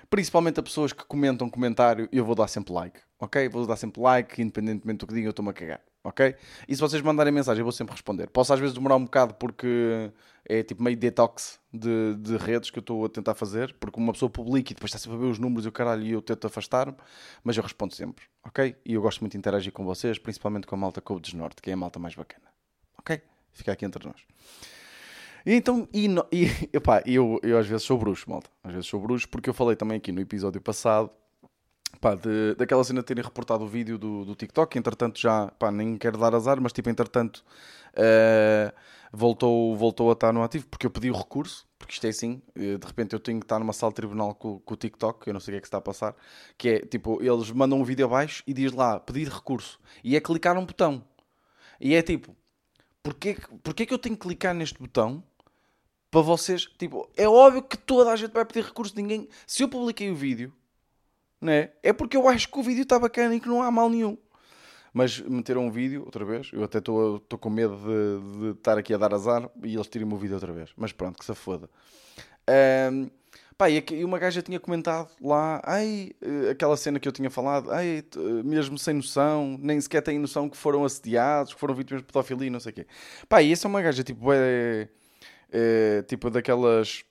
Principalmente 0.08 0.60
a 0.60 0.62
pessoas 0.62 0.92
que 0.92 1.04
comentam 1.04 1.48
comentário, 1.50 2.08
eu 2.12 2.24
vou 2.24 2.34
dar 2.34 2.48
sempre 2.48 2.72
like, 2.72 3.00
ok? 3.18 3.48
Vou 3.48 3.66
dar 3.66 3.76
sempre 3.76 4.00
like, 4.00 4.40
independentemente 4.40 4.98
do 4.98 5.06
que 5.06 5.14
digam, 5.14 5.28
eu 5.28 5.30
estou-me 5.30 5.50
a 5.50 5.54
cagar 5.54 5.89
ok? 6.02 6.34
E 6.68 6.74
se 6.74 6.80
vocês 6.80 7.02
mandarem 7.02 7.32
mensagem, 7.32 7.60
eu 7.60 7.64
vou 7.64 7.72
sempre 7.72 7.92
responder. 7.92 8.28
Posso 8.28 8.52
às 8.52 8.60
vezes 8.60 8.74
demorar 8.74 8.96
um 8.96 9.04
bocado 9.04 9.34
porque 9.34 10.10
é 10.44 10.62
tipo 10.62 10.82
meio 10.82 10.96
detox 10.96 11.60
de, 11.72 12.14
de 12.16 12.36
redes 12.36 12.70
que 12.70 12.78
eu 12.78 12.80
estou 12.80 13.04
a 13.04 13.08
tentar 13.08 13.34
fazer, 13.34 13.74
porque 13.78 14.00
uma 14.00 14.12
pessoa 14.12 14.30
publica 14.30 14.72
e 14.72 14.74
depois 14.74 14.90
está 14.90 14.98
sempre 14.98 15.18
a 15.18 15.20
ver 15.20 15.26
os 15.26 15.38
números 15.38 15.66
e 15.66 15.68
o 15.68 15.72
caralho 15.72 16.02
e 16.02 16.10
eu 16.12 16.22
tento 16.22 16.46
afastar-me, 16.46 16.96
mas 17.44 17.56
eu 17.56 17.62
respondo 17.62 17.94
sempre, 17.94 18.24
ok? 18.44 18.74
E 18.84 18.94
eu 18.94 19.02
gosto 19.02 19.20
muito 19.20 19.32
de 19.32 19.38
interagir 19.38 19.72
com 19.72 19.84
vocês, 19.84 20.18
principalmente 20.18 20.66
com 20.66 20.74
a 20.74 20.78
malta 20.78 21.00
Codes 21.00 21.34
Norte, 21.34 21.62
que 21.62 21.70
é 21.70 21.74
a 21.74 21.76
malta 21.76 21.98
mais 21.98 22.14
bacana, 22.14 22.46
ok? 22.98 23.20
Fica 23.52 23.72
aqui 23.72 23.84
entre 23.84 24.06
nós. 24.06 24.20
E 25.44 25.54
então, 25.54 25.88
e, 25.92 26.06
e 26.32 26.46
epá, 26.76 27.02
eu, 27.06 27.38
eu 27.42 27.58
às 27.58 27.66
vezes 27.66 27.84
sou 27.84 27.98
bruxo, 27.98 28.28
malta. 28.28 28.50
Às 28.62 28.72
vezes 28.72 28.88
sou 28.88 29.00
bruxo 29.00 29.28
porque 29.28 29.48
eu 29.48 29.54
falei 29.54 29.76
também 29.76 29.96
aqui 29.96 30.12
no 30.12 30.20
episódio 30.20 30.60
passado 30.60 31.10
pá, 32.00 32.14
de, 32.14 32.54
daquela 32.56 32.84
cena 32.84 33.00
de 33.00 33.06
terem 33.06 33.24
reportado 33.24 33.64
o 33.64 33.68
vídeo 33.68 33.98
do, 33.98 34.24
do 34.24 34.34
TikTok, 34.34 34.78
entretanto 34.78 35.18
já, 35.18 35.48
pá, 35.58 35.70
nem 35.70 35.96
quero 35.96 36.18
dar 36.18 36.34
azar, 36.34 36.60
mas 36.60 36.72
tipo, 36.72 36.88
entretanto, 36.88 37.44
uh, 37.94 38.72
voltou, 39.12 39.76
voltou 39.76 40.10
a 40.10 40.12
estar 40.12 40.32
no 40.32 40.42
ativo, 40.42 40.66
porque 40.68 40.86
eu 40.86 40.90
pedi 40.90 41.10
o 41.10 41.14
recurso, 41.14 41.66
porque 41.78 41.94
isto 41.94 42.06
é 42.06 42.10
assim, 42.10 42.42
eh, 42.54 42.76
de 42.76 42.86
repente 42.86 43.14
eu 43.14 43.18
tenho 43.18 43.40
que 43.40 43.44
estar 43.44 43.58
numa 43.58 43.72
sala 43.72 43.90
de 43.90 43.96
tribunal 43.96 44.34
com, 44.34 44.60
com 44.60 44.74
o 44.74 44.76
TikTok, 44.76 45.26
eu 45.26 45.32
não 45.32 45.40
sei 45.40 45.52
o 45.52 45.54
que 45.54 45.58
é 45.58 45.60
que 45.60 45.66
está 45.66 45.78
a 45.78 45.80
passar, 45.80 46.14
que 46.56 46.68
é, 46.68 46.78
tipo, 46.80 47.22
eles 47.22 47.50
mandam 47.50 47.80
um 47.80 47.84
vídeo 47.84 48.04
abaixo 48.04 48.42
e 48.46 48.52
diz 48.52 48.72
lá, 48.72 49.00
pedir 49.00 49.28
recurso, 49.28 49.80
e 50.04 50.14
é 50.14 50.20
clicar 50.20 50.54
num 50.54 50.66
botão, 50.66 51.02
e 51.80 51.94
é 51.94 52.02
tipo, 52.02 52.36
porquê, 53.02 53.36
porquê 53.62 53.86
que 53.86 53.94
eu 53.94 53.98
tenho 53.98 54.16
que 54.16 54.22
clicar 54.22 54.54
neste 54.54 54.78
botão 54.78 55.22
para 56.10 56.20
vocês, 56.20 56.66
tipo, 56.78 57.08
é 57.16 57.28
óbvio 57.28 57.62
que 57.62 57.78
toda 57.78 58.10
a 58.10 58.16
gente 58.16 58.32
vai 58.32 58.44
pedir 58.44 58.64
recurso 58.64 58.94
ninguém. 58.96 59.28
Se 59.46 59.62
eu 59.62 59.68
publiquei 59.68 60.10
o 60.10 60.14
vídeo, 60.16 60.52
né, 61.40 61.70
é 61.82 61.92
porque 61.92 62.16
eu 62.16 62.28
acho 62.28 62.48
que 62.48 62.58
o 62.58 62.62
vídeo 62.62 62.82
está 62.82 62.98
bacana 62.98 63.34
e 63.34 63.40
que 63.40 63.48
não 63.48 63.62
há 63.62 63.70
mal 63.70 63.88
nenhum. 63.88 64.16
Mas 64.92 65.20
meteram 65.20 65.66
um 65.66 65.70
vídeo 65.70 66.02
outra 66.04 66.24
vez, 66.24 66.50
eu 66.52 66.64
até 66.64 66.78
estou 66.78 67.20
com 67.20 67.48
medo 67.48 67.76
de, 67.76 68.40
de, 68.40 68.50
estar 68.58 68.76
aqui 68.76 68.92
a 68.92 68.98
dar 68.98 69.14
azar 69.14 69.48
e 69.62 69.74
eles 69.74 69.86
tirem 69.86 70.12
o 70.12 70.16
vídeo 70.16 70.34
outra 70.34 70.52
vez. 70.52 70.70
Mas 70.76 70.92
pronto, 70.92 71.18
que 71.18 71.24
se 71.24 71.34
foda. 71.34 71.70
Um, 72.92 73.08
pá, 73.56 73.70
e 73.70 74.04
uma 74.04 74.18
gaja 74.18 74.42
tinha 74.42 74.58
comentado 74.58 75.10
lá, 75.20 75.60
ai, 75.64 76.12
eh, 76.20 76.50
aquela 76.50 76.76
cena 76.76 76.98
que 76.98 77.06
eu 77.06 77.12
tinha 77.12 77.30
falado, 77.30 77.70
ai, 77.70 78.02
mesmo 78.44 78.78
sem 78.78 78.94
noção, 78.94 79.56
nem 79.60 79.80
sequer 79.80 80.02
têm 80.02 80.18
noção 80.18 80.48
que 80.48 80.56
foram 80.56 80.84
assediados, 80.84 81.54
que 81.54 81.60
foram 81.60 81.74
vítimas 81.74 82.02
de 82.02 82.06
pedofilia 82.06 82.46
e 82.46 82.50
não 82.50 82.58
sei 82.58 82.72
o 82.72 82.74
quê. 82.74 82.86
Pá, 83.28 83.42
e 83.42 83.52
essa 83.52 83.66
é 83.66 83.68
uma 83.68 83.82
gaja 83.82 84.02
tipo, 84.02 84.32
é, 84.32 84.88
é, 85.52 86.02
tipo 86.02 86.30
daquelas 86.30 87.04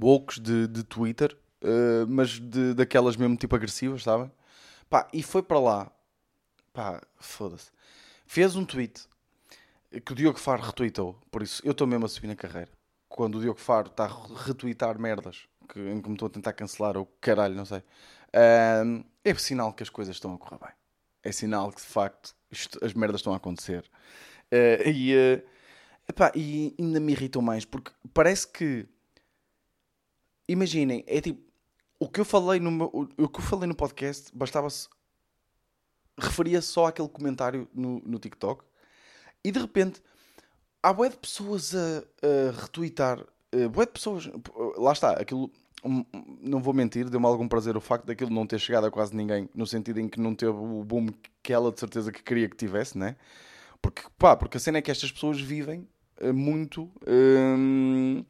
woke 0.00 0.40
de, 0.40 0.68
de 0.68 0.84
Twitter, 0.84 1.36
uh, 1.62 2.06
mas 2.08 2.38
de, 2.38 2.74
daquelas 2.74 3.16
mesmo 3.16 3.36
tipo 3.36 3.54
agressivas, 3.54 4.02
sabem? 4.02 4.30
Pá, 4.88 5.08
e 5.12 5.22
foi 5.22 5.42
para 5.42 5.58
lá, 5.58 5.92
pá, 6.72 7.00
foda-se, 7.18 7.70
fez 8.26 8.54
um 8.56 8.64
tweet 8.64 9.06
que 10.04 10.12
o 10.12 10.14
Diogo 10.14 10.38
Faro 10.38 10.62
retweetou, 10.62 11.18
por 11.30 11.42
isso 11.42 11.62
eu 11.64 11.72
estou 11.72 11.86
mesmo 11.86 12.06
a 12.06 12.08
subir 12.08 12.28
na 12.28 12.36
carreira. 12.36 12.70
Quando 13.08 13.36
o 13.36 13.40
Diogo 13.40 13.60
Faro 13.60 13.88
está 13.88 14.04
a 14.04 14.44
retweetar 14.44 14.98
merdas 14.98 15.46
que, 15.68 15.78
em 15.78 16.00
que 16.00 16.08
me 16.08 16.14
estou 16.14 16.26
a 16.26 16.30
tentar 16.30 16.52
cancelar, 16.54 16.96
ou 16.96 17.06
caralho, 17.20 17.54
não 17.54 17.64
sei, 17.64 17.78
uh, 17.78 19.04
é 19.24 19.34
sinal 19.34 19.72
que 19.72 19.82
as 19.82 19.90
coisas 19.90 20.16
estão 20.16 20.34
a 20.34 20.38
correr 20.38 20.58
bem. 20.58 20.74
É 21.22 21.30
sinal 21.30 21.70
que 21.70 21.80
de 21.80 21.86
facto 21.86 22.34
isto, 22.50 22.78
as 22.84 22.94
merdas 22.94 23.20
estão 23.20 23.32
a 23.32 23.36
acontecer. 23.36 23.84
Uh, 24.50 24.88
e 24.88 25.42
Epá, 26.08 26.32
e 26.34 26.74
ainda 26.78 27.00
me 27.00 27.12
irritam 27.12 27.40
mais, 27.40 27.64
porque 27.64 27.92
parece 28.12 28.46
que. 28.46 28.86
Imaginem, 30.48 31.04
é 31.06 31.20
tipo. 31.20 31.51
O 32.02 32.08
que 32.08 32.18
eu 32.18 32.24
falei 32.24 32.58
no, 32.58 32.72
meu, 32.72 32.90
o 33.16 33.28
que 33.28 33.38
eu 33.38 33.44
falei 33.44 33.68
no 33.68 33.76
podcast 33.76 34.36
bastava-se. 34.36 34.88
referia 36.18 36.60
só 36.60 36.86
àquele 36.86 37.08
comentário 37.08 37.68
no, 37.72 38.02
no 38.04 38.18
TikTok 38.18 38.64
e 39.44 39.52
de 39.52 39.60
repente 39.60 40.02
há 40.82 40.92
bué 40.92 41.10
de 41.10 41.16
pessoas 41.16 41.72
a, 41.76 42.02
a 42.26 42.60
retweetar. 42.60 43.24
Uh, 43.54 43.68
de 43.68 43.86
pessoas. 43.86 44.28
Lá 44.78 44.90
está, 44.90 45.12
aquilo. 45.12 45.48
Um, 45.84 46.04
não 46.40 46.60
vou 46.60 46.74
mentir, 46.74 47.08
deu-me 47.08 47.26
algum 47.26 47.46
prazer 47.46 47.76
o 47.76 47.80
facto 47.80 48.04
daquilo 48.04 48.30
não 48.30 48.48
ter 48.48 48.58
chegado 48.58 48.88
a 48.88 48.90
quase 48.90 49.14
ninguém, 49.14 49.48
no 49.54 49.64
sentido 49.64 50.00
em 50.00 50.08
que 50.08 50.18
não 50.18 50.34
teve 50.34 50.50
o 50.50 50.82
boom 50.82 51.06
que 51.40 51.52
ela 51.52 51.70
de 51.70 51.78
certeza 51.78 52.10
que 52.10 52.24
queria 52.24 52.48
que 52.48 52.56
tivesse, 52.56 52.98
né? 52.98 53.14
Porque, 53.80 54.02
pá, 54.18 54.36
porque 54.36 54.56
a 54.56 54.60
cena 54.60 54.78
é 54.78 54.82
que 54.82 54.90
estas 54.90 55.12
pessoas 55.12 55.40
vivem 55.40 55.86
uh, 56.20 56.34
muito 56.34 56.90
uh, 57.06 58.26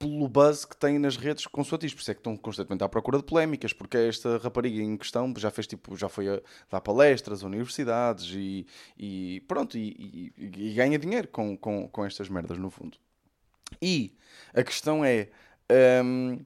pelo 0.00 0.26
buzz 0.26 0.64
que 0.64 0.74
têm 0.74 0.98
nas 0.98 1.16
redes 1.18 1.46
consoante 1.46 1.84
isto. 1.84 1.96
Por 1.96 2.00
isso 2.00 2.10
é 2.10 2.14
que 2.14 2.20
estão 2.20 2.34
constantemente 2.34 2.82
à 2.82 2.88
procura 2.88 3.18
de 3.18 3.24
polémicas, 3.24 3.74
porque 3.74 3.98
esta 3.98 4.38
rapariga 4.38 4.82
em 4.82 4.96
questão 4.96 5.32
já 5.36 5.50
fez 5.50 5.66
tipo, 5.66 5.94
já 5.94 6.08
foi 6.08 6.26
a 6.28 6.40
dar 6.70 6.80
palestras 6.80 7.42
universidades 7.42 8.32
e, 8.34 8.66
e 8.98 9.44
pronto, 9.46 9.76
e, 9.76 10.32
e, 10.38 10.44
e, 10.68 10.72
ganha 10.72 10.98
dinheiro 10.98 11.28
com, 11.28 11.54
com, 11.56 11.86
com 11.86 12.04
estas 12.04 12.30
merdas 12.30 12.56
no 12.56 12.70
fundo. 12.70 12.96
E 13.80 14.16
a 14.54 14.64
questão 14.64 15.04
é. 15.04 15.28
Um, 15.94 16.44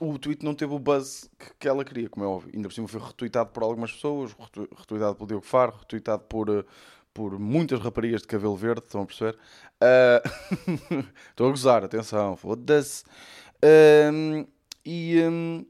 o 0.00 0.18
tweet 0.18 0.44
não 0.44 0.52
teve 0.52 0.74
o 0.74 0.80
buzz 0.80 1.30
que, 1.38 1.54
que, 1.60 1.68
ela 1.68 1.84
queria, 1.84 2.08
como 2.08 2.26
é 2.26 2.28
óbvio. 2.28 2.50
Ainda 2.54 2.68
por 2.68 2.74
cima 2.74 2.88
foi 2.88 3.00
retweetado 3.00 3.50
por 3.50 3.62
algumas 3.62 3.92
pessoas, 3.92 4.32
retweetado 4.76 5.14
pelo 5.14 5.28
Diogo 5.28 5.46
Faro, 5.46 5.76
retweetado 5.78 6.24
por, 6.24 6.66
por 7.12 7.38
muitas 7.38 7.80
raparigas 7.80 8.22
de 8.22 8.28
cabelo 8.28 8.56
verde, 8.56 8.84
estão 8.84 9.02
a 9.02 9.06
perceber? 9.06 9.38
Uh... 9.82 11.04
Estou 11.30 11.46
a 11.46 11.50
gozar, 11.50 11.84
atenção, 11.84 12.36
foda-se. 12.36 13.04
E, 14.84 15.22
um... 15.22 15.66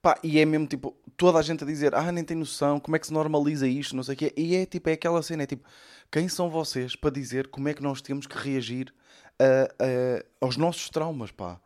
Pá, 0.00 0.18
e 0.22 0.38
é 0.38 0.44
mesmo 0.44 0.66
tipo, 0.66 0.96
toda 1.16 1.38
a 1.38 1.42
gente 1.42 1.62
a 1.62 1.66
dizer, 1.66 1.94
ah, 1.94 2.10
nem 2.10 2.24
tem 2.24 2.36
noção, 2.36 2.80
como 2.80 2.96
é 2.96 2.98
que 2.98 3.06
se 3.06 3.12
normaliza 3.12 3.68
isto, 3.68 3.94
não 3.94 4.02
sei 4.02 4.14
o 4.14 4.18
quê. 4.18 4.32
E 4.36 4.56
é 4.56 4.64
tipo, 4.64 4.88
é 4.88 4.92
aquela 4.92 5.22
cena, 5.22 5.42
é 5.42 5.46
tipo, 5.46 5.68
quem 6.10 6.28
são 6.28 6.48
vocês 6.48 6.96
para 6.96 7.10
dizer 7.10 7.48
como 7.48 7.68
é 7.68 7.74
que 7.74 7.82
nós 7.82 8.00
temos 8.00 8.26
que 8.26 8.36
reagir 8.36 8.92
aos 10.40 10.56
nossos 10.56 10.88
traumas, 10.90 11.30
pá? 11.30 11.60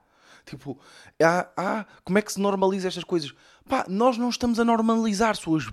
Tipo, 0.45 0.79
ah, 1.23 1.49
ah, 1.57 1.87
como 2.05 2.19
é 2.19 2.23
que 2.23 2.33
se 2.33 2.41
normaliza 2.41 2.89
estas 2.89 3.05
coisas? 3.05 3.35
Pá, 3.69 3.87
nós 3.89 4.19
não 4.19 4.29
estamos 4.29 4.61
a 4.61 4.65
normalizar, 4.65 5.37
suas 5.37 5.73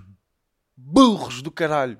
burros 0.76 1.42
do 1.42 1.50
caralho. 1.50 1.98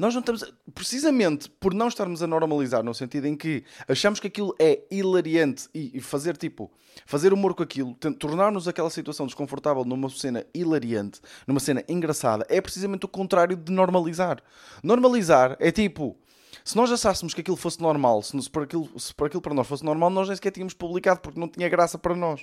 Nós 0.00 0.14
não 0.14 0.20
estamos. 0.20 0.42
Precisamente 0.74 1.50
por 1.50 1.74
não 1.74 1.86
estarmos 1.86 2.22
a 2.22 2.26
normalizar, 2.26 2.82
no 2.82 2.94
sentido 2.94 3.26
em 3.26 3.36
que 3.36 3.64
achamos 3.86 4.18
que 4.18 4.28
aquilo 4.28 4.56
é 4.58 4.80
hilariante 4.90 5.68
e, 5.74 6.00
fazer 6.00 6.38
tipo. 6.38 6.70
Fazer 7.04 7.34
humor 7.34 7.54
com 7.54 7.62
aquilo, 7.62 7.94
tornar-nos 8.18 8.66
aquela 8.66 8.88
situação 8.88 9.26
desconfortável 9.26 9.84
numa 9.84 10.08
cena 10.08 10.46
hilariante, 10.54 11.20
numa 11.46 11.60
cena 11.60 11.84
engraçada, 11.86 12.46
é 12.48 12.62
precisamente 12.62 13.04
o 13.04 13.08
contrário 13.08 13.58
de 13.58 13.70
normalizar. 13.70 14.42
Normalizar 14.82 15.54
é 15.60 15.70
tipo. 15.70 16.16
Se 16.64 16.76
nós 16.76 16.90
achássemos 16.90 17.34
que 17.34 17.42
aquilo 17.42 17.56
fosse 17.58 17.78
normal, 17.82 18.22
se, 18.22 18.48
para 18.48 18.62
aquilo, 18.62 18.98
se 18.98 19.14
para 19.14 19.26
aquilo 19.26 19.42
para 19.42 19.52
nós 19.52 19.66
fosse 19.66 19.84
normal, 19.84 20.08
nós 20.08 20.28
nem 20.28 20.34
sequer 20.34 20.50
tínhamos 20.50 20.72
publicado 20.72 21.20
porque 21.20 21.38
não 21.38 21.46
tinha 21.46 21.68
graça 21.68 21.98
para 21.98 22.16
nós. 22.16 22.40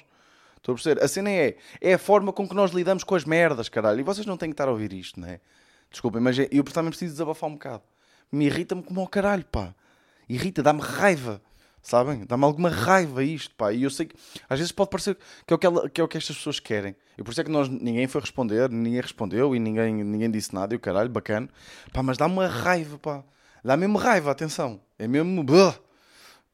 Estou 0.57 0.73
a 0.73 0.75
perceber? 0.75 1.03
A 1.03 1.07
cena 1.07 1.31
é, 1.31 1.57
é 1.81 1.95
a 1.95 1.97
forma 1.97 2.31
com 2.31 2.47
que 2.47 2.53
nós 2.53 2.69
lidamos 2.69 3.03
com 3.03 3.15
as 3.15 3.25
merdas, 3.25 3.67
caralho. 3.67 3.99
E 3.99 4.03
vocês 4.03 4.27
não 4.27 4.37
têm 4.37 4.49
que 4.49 4.53
estar 4.53 4.67
a 4.67 4.71
ouvir 4.71 4.93
isto, 4.93 5.19
não 5.19 5.27
é? 5.27 5.39
Desculpem, 5.91 6.21
mas 6.21 6.37
eu 6.37 6.63
também 6.63 6.91
preciso 6.91 7.13
desabafar 7.13 7.49
um 7.49 7.53
bocado. 7.53 7.83
Me 8.31 8.45
irrita-me 8.45 8.83
como 8.83 8.99
ao 8.99 9.07
caralho, 9.07 9.45
pá. 9.45 9.73
Irrita, 10.27 10.61
dá-me 10.61 10.81
raiva. 10.81 11.41
Sabem? 11.81 12.25
Dá-me 12.25 12.43
alguma 12.43 12.69
raiva 12.69 13.23
isto, 13.23 13.55
pá. 13.55 13.71
E 13.71 13.83
eu 13.83 13.89
sei 13.89 14.07
que 14.07 14.15
às 14.49 14.59
vezes 14.59 14.71
pode 14.73 14.89
parecer 14.89 15.17
que 15.45 15.53
é 15.53 15.55
o 15.55 15.57
que, 15.57 15.65
ela, 15.65 15.89
que, 15.89 16.01
é 16.01 16.03
o 16.03 16.07
que 16.07 16.17
estas 16.17 16.35
pessoas 16.35 16.59
querem. 16.59 16.95
E 17.17 17.23
por 17.23 17.31
isso 17.31 17.39
é 17.39 17.43
que 17.43 17.49
nós, 17.49 17.69
ninguém 17.69 18.07
foi 18.07 18.19
responder, 18.19 18.69
ninguém 18.69 18.99
respondeu 18.99 19.55
e 19.55 19.59
ninguém, 19.59 20.03
ninguém 20.03 20.29
disse 20.29 20.53
nada. 20.53 20.73
E 20.73 20.77
o 20.77 20.79
caralho, 20.79 21.09
bacana. 21.09 21.47
Pá, 21.93 22.03
mas 22.03 22.17
dá-me 22.17 22.33
uma 22.33 22.47
raiva, 22.47 22.97
pá. 22.97 23.23
Dá 23.63 23.77
mesmo 23.77 23.97
raiva, 23.97 24.31
atenção. 24.31 24.81
É 24.99 25.07
mesmo. 25.07 25.45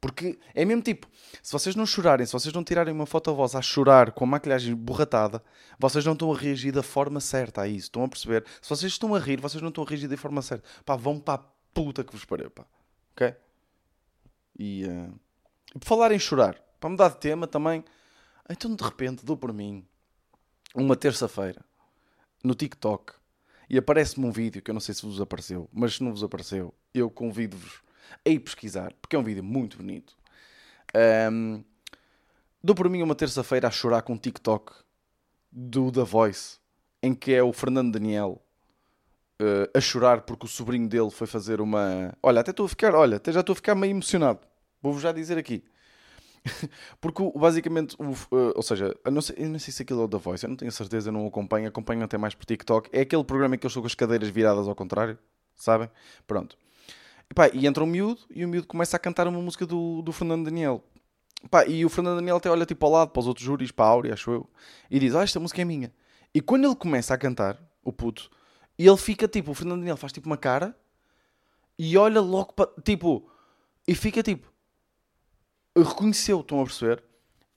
Porque 0.03 0.38
é 0.53 0.65
mesmo 0.65 0.81
tipo, 0.81 1.07
se 1.41 1.50
vocês 1.50 1.77
não 1.77 1.86
chorarem, 1.86 2.25
se 2.25 2.33
vocês 2.33 2.53
não 2.53 2.62
tirarem 2.62 2.93
uma 2.93 3.05
foto 3.05 3.29
a 3.29 3.33
voz 3.33 3.55
a 3.55 3.62
chorar 3.62 4.12
com 4.12 4.25
a 4.25 4.27
maquilhagem 4.27 4.75
borratada, 4.75 5.41
vocês 5.79 6.03
não 6.03 6.12
estão 6.12 6.29
a 6.33 6.38
reagir 6.38 6.74
da 6.74 6.83
forma 6.83 7.22
certa 7.22 7.62
a 7.62 7.69
isso. 7.69 7.86
Estão 7.86 8.03
a 8.03 8.10
perceber? 8.10 8.43
Se 8.62 8.69
vocês 8.69 8.91
estão 8.91 9.15
a 9.15 9.19
rir, 9.19 9.39
vocês 9.39 9.62
não 9.62 9.69
estão 9.69 9.81
a 9.81 9.88
reagir 9.88 10.10
da 10.10 10.17
forma 10.17 10.41
certa. 10.41 10.67
Pá, 10.83 10.98
vão 10.98 11.22
para 11.22 11.41
a 11.41 11.45
puta 11.74 12.03
que 12.03 12.12
vos 12.12 12.25
pariu, 12.25 12.51
pá. 12.51 12.65
Ok? 13.13 13.33
E, 14.60 14.83
uh... 14.83 15.17
e 15.74 15.79
por 15.79 15.88
falar 15.88 16.12
em 16.12 16.19
chorar, 16.19 16.62
para 16.81 16.89
mudar 16.89 17.07
de 17.07 17.19
tema 17.19 17.48
também, 17.48 17.81
então 18.50 18.75
de 18.75 18.83
repente 18.83 19.24
dou 19.24 19.38
por 19.38 19.53
mim 19.53 19.88
uma 20.75 20.98
terça-feira 20.98 21.63
no 22.43 22.53
TikTok 22.53 23.13
e 23.69 23.77
aparece-me 23.77 24.25
um 24.25 24.31
vídeo 24.31 24.62
que 24.62 24.69
eu 24.69 24.74
não 24.74 24.81
sei 24.81 24.93
se 24.93 25.05
vos 25.05 25.22
apareceu, 25.22 25.69
mas 25.72 25.95
se 25.95 26.03
não 26.03 26.12
vos 26.12 26.25
apareceu, 26.25 26.74
eu 26.93 27.10
convido-vos 27.10 27.82
a 28.25 28.29
ir 28.29 28.39
pesquisar, 28.39 28.93
porque 29.01 29.15
é 29.15 29.20
um 29.20 29.24
vídeo 29.24 29.43
muito 29.43 29.77
bonito. 29.77 30.15
Um, 31.32 31.63
dou 32.63 32.75
por 32.75 32.89
mim 32.89 33.01
uma 33.01 33.15
terça-feira 33.15 33.67
a 33.67 33.72
chorar 33.72 34.01
com 34.01 34.13
um 34.13 34.17
TikTok 34.17 34.72
do 35.51 35.91
The 35.91 36.03
Voice, 36.03 36.58
em 37.01 37.13
que 37.13 37.34
é 37.34 37.43
o 37.43 37.51
Fernando 37.53 37.93
Daniel 37.93 38.41
uh, 39.41 39.77
a 39.77 39.82
chorar 39.82 40.22
porque 40.22 40.46
o 40.46 40.50
sobrinho 40.50 40.88
dele 40.88 41.10
foi 41.10 41.27
fazer 41.27 41.62
uma. 41.62 42.13
Olha, 42.22 42.41
até 42.41 42.51
estou 42.51 42.65
a 42.65 42.70
ficar, 42.70 42.96
olha, 42.96 43.17
até 43.17 43.32
já 43.32 43.41
estou 43.41 43.53
a 43.53 43.55
ficar 43.55 43.75
meio 43.75 43.91
emocionado. 43.91 44.39
Vou-vos 44.82 45.01
já 45.01 45.12
dizer 45.12 45.38
aqui. 45.38 45.63
porque 47.00 47.22
basicamente, 47.36 47.96
o, 47.98 48.12
uh, 48.12 48.53
ou 48.55 48.62
seja, 48.62 48.96
eu 49.03 49.12
não, 49.12 49.22
sei, 49.22 49.36
eu 49.39 49.50
não 49.50 49.60
sei 49.60 49.74
se 49.74 49.82
aquilo 49.82 50.01
é 50.01 50.05
o 50.05 50.10
The 50.10 50.17
Voice, 50.17 50.46
eu 50.46 50.50
não 50.50 50.58
tenho 50.58 50.72
certeza, 50.72 51.10
eu 51.10 51.13
não 51.13 51.25
acompanho, 51.25 51.67
acompanho 51.67 52.03
até 52.03 52.17
mais 52.17 52.36
por 52.36 52.46
TikTok. 52.46 52.89
É 52.91 53.01
aquele 53.01 53.24
programa 53.24 53.55
em 53.55 53.58
que 53.58 53.65
eu 53.65 53.70
estou 53.70 53.82
com 53.82 53.88
as 53.88 53.96
cadeiras 53.96 54.29
viradas 54.29 54.67
ao 54.67 54.75
contrário, 54.75 55.17
sabem? 55.55 55.89
Pronto. 56.27 56.58
E, 57.29 57.33
pá, 57.33 57.49
e 57.49 57.65
entra 57.65 57.83
um 57.83 57.87
miúdo 57.87 58.21
e 58.29 58.45
o 58.45 58.47
miúdo 58.47 58.67
começa 58.67 58.95
a 58.95 58.99
cantar 58.99 59.27
uma 59.27 59.41
música 59.41 59.65
do, 59.65 60.01
do 60.01 60.11
Fernando 60.11 60.45
Daniel. 60.45 60.83
Pá, 61.49 61.65
e 61.65 61.85
o 61.85 61.89
Fernando 61.89 62.17
Daniel 62.17 62.37
até 62.37 62.49
olha 62.49 62.65
tipo 62.65 62.85
ao 62.85 62.91
lado 62.91 63.09
para 63.09 63.19
os 63.19 63.27
outros 63.27 63.45
júris, 63.45 63.71
para 63.71 63.85
a 63.85 63.89
Áurea, 63.89 64.13
acho 64.13 64.31
eu, 64.31 64.49
e 64.89 64.99
diz: 64.99 65.15
Ah, 65.15 65.23
esta 65.23 65.39
música 65.39 65.61
é 65.61 65.65
minha. 65.65 65.93
E 66.33 66.41
quando 66.41 66.65
ele 66.65 66.75
começa 66.75 67.13
a 67.13 67.17
cantar, 67.17 67.61
o 67.83 67.91
puto, 67.91 68.29
e 68.77 68.87
ele 68.87 68.97
fica 68.97 69.27
tipo, 69.27 69.51
o 69.51 69.53
Fernando 69.53 69.79
Daniel 69.79 69.97
faz 69.97 70.11
tipo 70.11 70.27
uma 70.27 70.37
cara 70.37 70.75
e 71.77 71.97
olha 71.97 72.21
logo 72.21 72.53
para. 72.53 72.69
Tipo, 72.83 73.29
e 73.87 73.95
fica 73.95 74.23
tipo. 74.23 74.51
Reconheceu, 75.75 76.41
estão 76.41 76.61
a 76.61 76.65
perceber? 76.65 77.03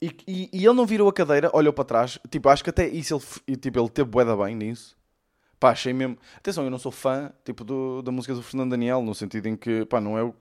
E, 0.00 0.10
e, 0.26 0.50
e, 0.52 0.64
ele 0.64 0.74
não 0.74 0.86
virou 0.86 1.08
a 1.08 1.12
cadeira, 1.12 1.50
olhou 1.52 1.72
para 1.72 1.84
trás. 1.84 2.18
Tipo, 2.30 2.48
acho 2.48 2.62
que 2.64 2.70
até 2.70 2.86
isso 2.88 3.20
ele, 3.46 3.56
tipo, 3.56 3.78
ele 3.78 3.88
teve 3.88 4.08
boeda 4.08 4.36
bem 4.36 4.54
nisso. 4.54 4.96
Pá, 5.58 5.70
achei 5.70 5.92
mesmo. 5.92 6.18
Atenção, 6.36 6.64
eu 6.64 6.70
não 6.70 6.78
sou 6.78 6.92
fã 6.92 7.32
tipo, 7.44 7.64
do, 7.64 8.02
da 8.02 8.12
música 8.12 8.34
do 8.34 8.42
Fernando 8.42 8.70
Daniel, 8.70 9.02
no 9.02 9.14
sentido 9.14 9.46
em 9.46 9.56
que, 9.56 9.84
pá, 9.86 10.00
não 10.00 10.18
é 10.18 10.22
o 10.22 10.34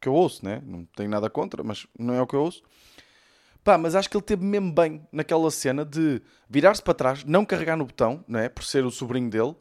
que 0.00 0.08
eu 0.08 0.14
ouço, 0.14 0.44
né? 0.44 0.62
Não 0.64 0.84
tenho 0.96 1.10
nada 1.10 1.30
contra, 1.30 1.62
mas 1.62 1.86
não 1.98 2.14
é 2.14 2.20
o 2.22 2.26
que 2.26 2.34
eu 2.34 2.40
ouço. 2.42 2.62
Pá, 3.64 3.76
mas 3.76 3.94
acho 3.94 4.08
que 4.08 4.16
ele 4.16 4.24
teve 4.24 4.44
mesmo 4.44 4.72
bem 4.72 5.06
naquela 5.12 5.50
cena 5.50 5.84
de 5.84 6.22
virar-se 6.48 6.82
para 6.82 6.94
trás, 6.94 7.24
não 7.24 7.44
carregar 7.44 7.76
no 7.76 7.84
botão, 7.84 8.24
não 8.26 8.38
é? 8.40 8.48
Por 8.48 8.64
ser 8.64 8.84
o 8.84 8.90
sobrinho 8.90 9.28
dele, 9.30 9.54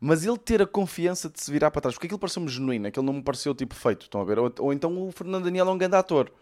Mas 0.00 0.26
ele 0.26 0.36
ter 0.36 0.60
a 0.60 0.66
confiança 0.66 1.30
de 1.30 1.40
se 1.40 1.50
virar 1.52 1.70
para 1.70 1.80
trás, 1.80 1.94
porque 1.94 2.08
aquilo 2.08 2.18
pareceu-me 2.18 2.48
genuíno, 2.48 2.88
aquilo 2.88 3.06
não 3.06 3.12
me 3.14 3.22
pareceu 3.22 3.54
tipo 3.54 3.74
feito, 3.74 4.02
estão 4.02 4.20
a 4.20 4.24
ver? 4.24 4.38
Ou, 4.38 4.52
ou 4.58 4.72
então 4.72 5.06
o 5.08 5.12
Fernando 5.12 5.44
Daniel 5.44 5.68
é 5.68 5.70
um 5.70 5.78
grande 5.78 5.94
ator. 5.96 6.32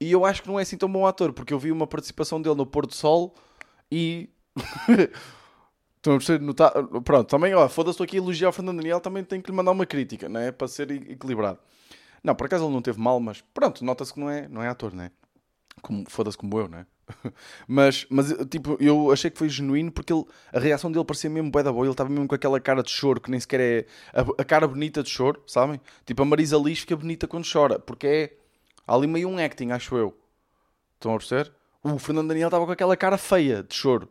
E 0.00 0.12
eu 0.12 0.24
acho 0.24 0.42
que 0.42 0.48
não 0.48 0.58
é 0.58 0.62
assim 0.62 0.76
tão 0.76 0.90
bom 0.90 1.06
ator, 1.06 1.32
porque 1.32 1.52
eu 1.52 1.58
vi 1.58 1.72
uma 1.72 1.86
participação 1.86 2.40
dele 2.40 2.54
no 2.56 2.66
Pôr 2.66 2.86
do 2.86 2.94
Sol 2.94 3.34
e. 3.90 4.30
Estão 6.02 6.14
a 6.14 6.16
perceber? 6.16 6.44
Nota... 6.44 6.72
Pronto, 7.04 7.28
também, 7.28 7.54
ó, 7.54 7.68
foda-se, 7.68 7.92
estou 7.92 8.04
aqui 8.04 8.16
a 8.16 8.20
elogiar 8.20 8.48
o 8.48 8.52
Fernando 8.52 8.78
Daniel, 8.78 9.00
também 9.00 9.22
tenho 9.22 9.40
que 9.40 9.48
lhe 9.48 9.56
mandar 9.56 9.70
uma 9.70 9.86
crítica, 9.86 10.28
não 10.28 10.40
é? 10.40 10.50
Para 10.50 10.66
ser 10.66 10.90
equilibrado. 10.90 11.60
Não, 12.24 12.34
por 12.34 12.46
acaso 12.46 12.64
ele 12.64 12.72
não 12.72 12.82
teve 12.82 13.00
mal, 13.00 13.20
mas 13.20 13.40
pronto, 13.54 13.84
nota-se 13.84 14.12
que 14.12 14.18
não 14.18 14.28
é, 14.28 14.48
não 14.48 14.60
é 14.60 14.68
ator, 14.68 14.92
não 14.92 15.04
é? 15.04 15.12
Como, 15.80 16.04
foda-se 16.10 16.36
como 16.36 16.58
eu, 16.58 16.66
não 16.66 16.78
é? 16.78 16.86
mas, 17.68 18.04
mas, 18.10 18.34
tipo, 18.50 18.76
eu 18.80 19.12
achei 19.12 19.30
que 19.30 19.38
foi 19.38 19.48
genuíno 19.48 19.92
porque 19.92 20.12
ele, 20.12 20.24
a 20.52 20.58
reação 20.58 20.90
dele 20.90 21.04
parecia 21.04 21.30
mesmo 21.30 21.52
bué 21.52 21.62
da 21.62 21.70
boa. 21.70 21.84
Ele 21.84 21.92
estava 21.92 22.10
mesmo 22.10 22.26
com 22.26 22.34
aquela 22.34 22.58
cara 22.58 22.82
de 22.82 22.90
choro 22.90 23.20
que 23.20 23.30
nem 23.30 23.38
sequer 23.38 23.60
é 23.60 23.86
a, 24.12 24.42
a 24.42 24.44
cara 24.44 24.66
bonita 24.66 25.04
de 25.04 25.08
choro, 25.08 25.40
sabem? 25.46 25.80
Tipo, 26.04 26.22
a 26.22 26.24
Marisa 26.24 26.56
Liz 26.56 26.80
fica 26.80 26.96
bonita 26.96 27.28
quando 27.28 27.50
chora 27.50 27.78
porque 27.78 28.06
é 28.06 28.36
há 28.86 28.94
ali 28.94 29.06
meio 29.06 29.28
um 29.28 29.38
acting, 29.38 29.70
acho 29.70 29.96
eu. 29.96 30.16
Estão 30.94 31.14
a 31.14 31.18
perceber? 31.18 31.52
O 31.82 31.98
Fernando 31.98 32.28
Daniel 32.28 32.48
estava 32.48 32.66
com 32.66 32.72
aquela 32.72 32.96
cara 32.96 33.16
feia 33.16 33.62
de 33.62 33.74
choro 33.74 34.08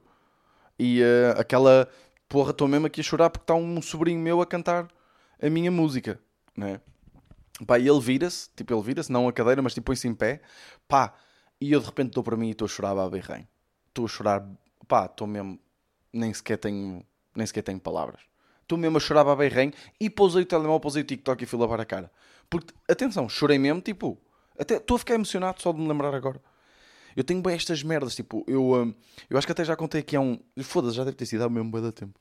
e 0.78 1.01
uh, 1.01 1.40
aquela 1.40 1.88
porra, 2.28 2.51
estou 2.51 2.68
mesmo 2.68 2.88
aqui 2.88 3.01
a 3.01 3.04
chorar 3.04 3.30
porque 3.30 3.44
está 3.44 3.54
um 3.54 3.82
sobrinho 3.82 4.20
meu 4.20 4.42
a 4.42 4.46
cantar 4.46 4.88
a 5.42 5.50
minha 5.50 5.70
música, 5.70 6.20
né? 6.56 6.80
Pá, 7.68 7.78
e 7.78 7.88
ele 7.88 8.00
vira-se, 8.00 8.50
tipo, 8.56 8.74
ele 8.74 8.82
vira-se, 8.82 9.12
não 9.12 9.28
a 9.28 9.34
cadeira, 9.34 9.62
mas 9.62 9.74
tipo, 9.74 9.86
põe-se 9.86 10.08
em 10.08 10.16
pé, 10.16 10.42
pá, 10.88 11.13
e 11.60 11.72
eu 11.72 11.80
de 11.80 11.86
repente 11.86 12.08
estou 12.10 12.24
para 12.24 12.38
mim 12.38 12.48
e 12.48 12.51
estou 12.51 12.66
a 12.66 12.70
chorar 12.70 12.98
a 12.98 13.10
berrem. 13.10 13.48
Estou 13.90 14.06
a 14.06 14.08
chorar, 14.08 14.48
pá, 14.88 15.06
estou 15.06 15.28
mesmo, 15.28 15.60
nem 16.13 16.34
sequer 16.34 16.58
tenho, 16.58 17.06
nem 17.36 17.46
sequer 17.46 17.62
tenho 17.62 17.80
palavras. 17.80 18.22
Estou 18.62 18.78
mesmo 18.78 18.98
a 18.98 19.00
chorar 19.01 19.28
a 19.28 19.36
berrem 19.36 19.74
e 20.00 20.10
pousei 20.10 20.44
o 20.44 20.46
telemóvel, 20.46 20.80
pousei 20.80 21.04
o 21.04 21.06
TikTok 21.06 21.44
e 21.44 21.46
fui 21.46 21.60
lavar 21.60 21.82
a 21.82 21.86
cara. 21.86 22.10
Porque, 22.50 22.74
atenção, 22.90 23.28
chorei 23.28 23.60
mesmo, 23.60 23.82
tipo, 23.82 24.18
até 24.58 24.78
estou 24.78 24.96
a 24.96 25.00
ficar 25.00 25.16
emocionado 25.16 25.62
só 25.62 25.72
de 25.72 25.80
me 25.80 25.88
lembrar 25.88 26.16
agora. 26.16 26.42
Eu 27.15 27.24
tenho 27.24 27.41
bem 27.41 27.56
estas 27.56 27.84
merdas, 27.84 28.15
tipo, 28.15 28.44
eu, 28.48 28.74
hum, 28.74 28.94
eu 29.30 29.38
acho 29.38 29.46
que 29.46 29.51
até 29.51 29.65
já 29.65 29.75
contei 29.75 30.01
aqui 30.01 30.15
há 30.15 30.22
um. 30.22 30.39
Foda-se, 30.63 30.96
já 30.96 31.03
deve 31.03 31.18
ter 31.18 31.25
sido 31.25 31.44
há 31.44 31.50
mesmo 31.50 31.72
bem 31.72 31.82
da 31.82 31.91
tempo. 31.91 32.20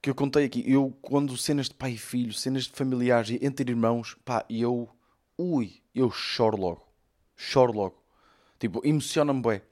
Que 0.00 0.08
eu 0.10 0.14
contei 0.14 0.44
aqui, 0.44 0.64
eu, 0.66 0.96
quando 1.02 1.36
cenas 1.36 1.68
de 1.68 1.74
pai 1.74 1.92
e 1.92 1.98
filho, 1.98 2.32
cenas 2.32 2.64
de 2.64 2.72
familiares 2.72 3.36
entre 3.42 3.70
irmãos, 3.70 4.16
pá, 4.24 4.44
eu. 4.48 4.88
Ui, 5.36 5.80
eu 5.94 6.10
choro 6.10 6.56
logo. 6.56 6.82
Choro 7.36 7.72
logo. 7.72 8.02
Tipo, 8.58 8.80
emociona-me 8.84 9.42
bem. 9.42 9.62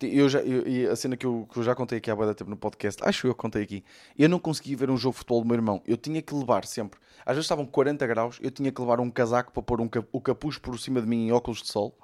Eu 0.00 0.28
já, 0.28 0.40
eu, 0.40 0.90
a 0.90 0.96
cena 0.96 1.16
que 1.16 1.24
eu, 1.24 1.48
que 1.52 1.58
eu 1.60 1.62
já 1.62 1.76
contei 1.76 1.98
aqui 1.98 2.10
há 2.10 2.16
bem 2.16 2.34
tempo 2.34 2.50
no 2.50 2.56
podcast, 2.56 3.00
acho 3.04 3.28
eu 3.28 3.34
contei 3.36 3.62
aqui. 3.62 3.84
Eu 4.18 4.28
não 4.28 4.40
conseguia 4.40 4.76
ver 4.76 4.90
um 4.90 4.96
jogo 4.96 5.12
de 5.12 5.18
futebol 5.18 5.42
do 5.42 5.46
meu 5.46 5.54
irmão. 5.54 5.80
Eu 5.86 5.96
tinha 5.96 6.20
que 6.20 6.34
levar 6.34 6.66
sempre. 6.66 6.98
Às 7.24 7.36
vezes 7.36 7.44
estavam 7.44 7.64
40 7.64 8.04
graus, 8.08 8.38
eu 8.42 8.50
tinha 8.50 8.72
que 8.72 8.80
levar 8.80 8.98
um 8.98 9.08
casaco 9.08 9.52
para 9.52 9.62
pôr 9.62 9.80
um, 9.80 9.88
o 10.10 10.20
capuz 10.20 10.58
por 10.58 10.76
cima 10.78 11.00
de 11.00 11.06
mim 11.06 11.28
em 11.28 11.32
óculos 11.32 11.62
de 11.62 11.68
sol 11.68 11.96